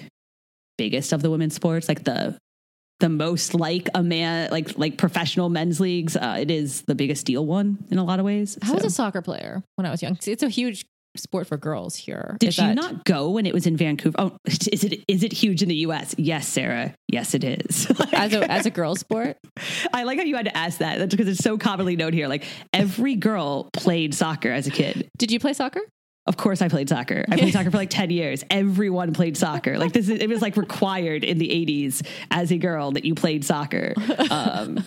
biggest 0.78 1.14
of 1.14 1.22
the 1.22 1.30
women's 1.30 1.54
sports. 1.54 1.88
Like 1.88 2.04
the 2.04 2.38
the 3.02 3.10
most 3.10 3.54
like 3.56 3.90
a 3.96 4.02
man, 4.04 4.50
like 4.52 4.78
like 4.78 4.98
professional 4.98 5.50
men's 5.50 5.80
leagues. 5.80 6.16
Uh, 6.16 6.38
it 6.40 6.50
is 6.52 6.82
the 6.84 6.96
biggest 6.96 7.26
deal 7.26 7.46
one 7.46 7.78
in 7.92 7.98
a 7.98 8.04
lot 8.04 8.20
of 8.20 8.26
ways. 8.26 8.58
I 8.64 8.72
was 8.72 8.84
a 8.86 8.90
soccer 8.90 9.22
player 9.22 9.64
when 9.76 9.86
I 9.86 9.92
was 9.92 10.02
young. 10.02 10.18
It's 10.26 10.44
a 10.44 10.50
huge 10.50 10.86
sport 11.16 11.48
for 11.48 11.58
girls 11.58 11.96
here. 11.96 12.38
Did 12.40 12.50
Is 12.50 12.58
you 12.58 12.64
that- 12.68 12.76
not 12.76 13.06
go 13.06 13.30
when 13.32 13.46
it 13.46 13.54
was 13.54 13.66
in 13.68 13.78
Vancouver? 13.78 14.16
Oh, 14.20 14.38
is 14.46 14.84
it 14.84 15.04
is 15.08 15.24
it 15.24 15.32
huge 15.34 15.62
in 15.62 15.70
the 15.70 15.76
U.S.? 15.76 16.16
Yes, 16.18 16.48
Sarah. 16.48 16.94
Yes, 17.08 17.34
it 17.34 17.44
is. 17.44 17.88
Like, 18.02 18.14
as 18.14 18.34
a 18.34 18.52
as 18.52 18.66
a 18.66 18.72
girl 18.72 18.96
sport? 18.96 19.38
I 19.94 20.04
like 20.04 20.18
how 20.18 20.24
you 20.26 20.36
had 20.36 20.46
to 20.46 20.58
ask 20.58 20.80
that. 20.80 20.98
That's 20.98 21.14
because 21.14 21.28
it's 21.28 21.44
so 21.44 21.58
commonly 21.58 21.96
known 21.96 22.14
here. 22.14 22.28
Like 22.28 22.46
every 22.74 23.16
girl 23.16 23.70
played 23.74 24.14
soccer 24.16 24.52
as 24.52 24.66
a 24.68 24.72
kid. 24.72 25.10
Did 25.18 25.32
you 25.32 25.40
play 25.40 25.54
soccer? 25.54 25.82
Of 26.28 26.38
course, 26.38 26.62
I 26.62 26.68
played 26.70 26.88
soccer. 26.88 27.26
I 27.30 27.38
played 27.38 27.52
soccer 27.54 27.72
for 27.72 27.78
like 27.78 27.90
ten 27.90 28.10
years. 28.12 28.44
Everyone 28.50 29.12
played 29.14 29.36
soccer. 29.38 29.78
Like 29.78 29.92
this, 29.92 30.08
is, 30.08 30.20
it 30.20 30.30
was 30.30 30.42
like 30.42 30.56
required 30.56 31.24
in 31.24 31.38
the 31.40 31.50
'80s 31.50 32.06
as 32.30 32.52
a 32.52 32.58
girl 32.58 32.92
that 32.92 33.06
you 33.06 33.16
played 33.16 33.44
soccer. 33.44 33.94
Um, 34.30 34.86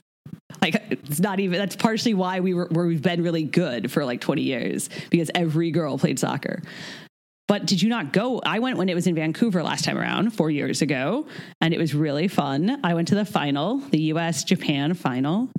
like 0.65 0.83
it's 0.91 1.21
not 1.21 1.41
even. 1.41 1.59
That's 1.59 1.77
partially 1.77 2.15
why 2.15 2.41
we 2.41 2.55
were 2.55 2.67
where 2.71 2.87
we've 2.87 3.03
been 3.03 3.23
really 3.23 3.45
good 3.45 3.91
for 3.93 4.05
like 4.05 4.21
20 4.21 4.43
years 4.43 4.89
because 5.11 5.31
every 5.35 5.71
girl 5.71 5.99
played 5.99 6.19
soccer. 6.19 6.63
But 7.47 7.67
did 7.67 7.83
you 7.83 7.91
not 7.91 8.13
go? 8.13 8.41
I 8.45 8.59
went 8.59 8.79
when 8.79 8.89
it 8.89 8.95
was 8.95 9.07
in 9.07 9.15
Vancouver 9.15 9.63
last 9.63 9.85
time 9.85 9.99
around, 9.99 10.31
four 10.31 10.51
years 10.51 10.81
ago, 10.81 11.27
and 11.61 11.75
it 11.75 11.79
was 11.79 11.95
really 11.95 12.27
fun. 12.27 12.81
I 12.83 12.95
went 12.95 13.09
to 13.09 13.15
the 13.15 13.27
final, 13.27 13.79
the 13.79 14.01
U.S. 14.01 14.45
Japan 14.45 14.95
final. 14.95 15.51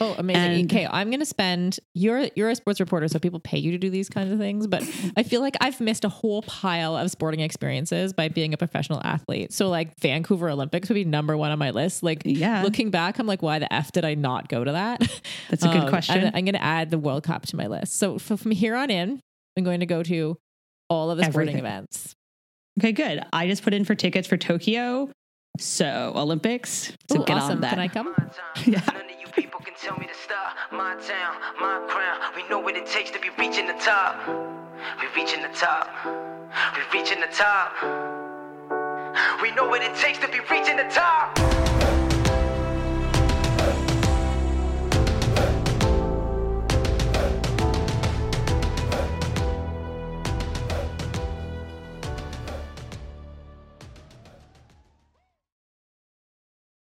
Oh, 0.00 0.14
amazing. 0.18 0.42
And- 0.60 0.70
okay, 0.72 0.86
I'm 0.90 1.08
going 1.10 1.20
to 1.20 1.26
spend 1.26 1.78
you're 1.94 2.28
you're 2.34 2.50
a 2.50 2.54
sports 2.56 2.80
reporter 2.80 3.08
so 3.08 3.18
people 3.18 3.40
pay 3.40 3.58
you 3.58 3.70
to 3.72 3.78
do 3.78 3.90
these 3.90 4.08
kinds 4.08 4.32
of 4.32 4.38
things, 4.38 4.66
but 4.66 4.82
I 5.16 5.22
feel 5.22 5.40
like 5.40 5.56
I've 5.60 5.80
missed 5.80 6.04
a 6.04 6.08
whole 6.08 6.42
pile 6.42 6.96
of 6.96 7.10
sporting 7.10 7.40
experiences 7.40 8.12
by 8.12 8.28
being 8.28 8.54
a 8.54 8.56
professional 8.56 9.00
athlete. 9.04 9.52
So 9.52 9.68
like 9.68 9.98
Vancouver 10.00 10.48
Olympics 10.50 10.88
would 10.88 10.94
be 10.94 11.04
number 11.04 11.36
1 11.36 11.50
on 11.50 11.58
my 11.58 11.70
list. 11.70 12.02
Like 12.02 12.22
Yeah. 12.24 12.62
looking 12.62 12.90
back, 12.90 13.18
I'm 13.18 13.26
like 13.26 13.42
why 13.42 13.58
the 13.58 13.72
f 13.72 13.92
did 13.92 14.04
I 14.04 14.14
not 14.14 14.48
go 14.48 14.64
to 14.64 14.72
that? 14.72 15.00
That's 15.50 15.64
a 15.64 15.68
good 15.68 15.82
Um, 15.82 15.88
question. 15.88 16.18
and 16.18 16.36
I'm 16.36 16.44
going 16.44 16.54
to 16.54 16.62
add 16.64 16.90
the 16.90 16.98
World 16.98 17.22
Cup 17.24 17.46
to 17.46 17.56
my 17.56 17.66
list. 17.66 17.96
So 17.98 18.16
f- 18.16 18.38
from 18.40 18.50
here 18.50 18.74
on 18.76 18.90
in, 18.90 19.20
I'm 19.56 19.64
going 19.64 19.80
to 19.80 19.86
go 19.86 20.02
to 20.02 20.36
all 20.90 21.10
of 21.10 21.18
the 21.18 21.24
sporting 21.24 21.56
Everything. 21.56 21.58
events. 21.66 22.14
Okay, 22.80 22.92
good. 22.92 23.24
I 23.32 23.46
just 23.46 23.62
put 23.62 23.72
in 23.72 23.84
for 23.84 23.94
tickets 23.94 24.26
for 24.26 24.36
Tokyo. 24.36 25.08
So 25.58 26.12
Olympics. 26.16 26.92
So 27.08 27.20
Ooh, 27.22 27.24
get 27.24 27.36
awesome. 27.36 27.52
on 27.52 27.60
that. 27.60 27.70
Can 27.70 27.78
I 27.78 27.88
come? 27.88 28.14
Yeah. 28.66 28.80
Tell 29.84 29.98
me 29.98 30.06
to 30.06 30.14
stop. 30.14 30.56
My 30.72 30.96
town, 31.06 31.36
my 31.60 31.78
crown. 31.88 32.18
We 32.34 32.48
know 32.48 32.58
what 32.58 32.74
it 32.74 32.86
takes 32.86 33.10
to 33.10 33.20
be 33.20 33.28
reaching 33.38 33.66
the 33.66 33.74
top. 33.74 34.16
We 34.98 35.06
reaching 35.14 35.42
the 35.42 35.48
top. 35.48 35.90
We 36.74 36.98
reaching 36.98 37.20
the 37.20 37.26
top. 37.26 37.72
We 39.42 39.50
know 39.50 39.68
what 39.68 39.82
it 39.82 39.94
takes 39.96 40.18
to 40.20 40.28
be 40.28 40.40
reaching 40.50 40.78
the 40.78 40.88
top. 40.90 42.03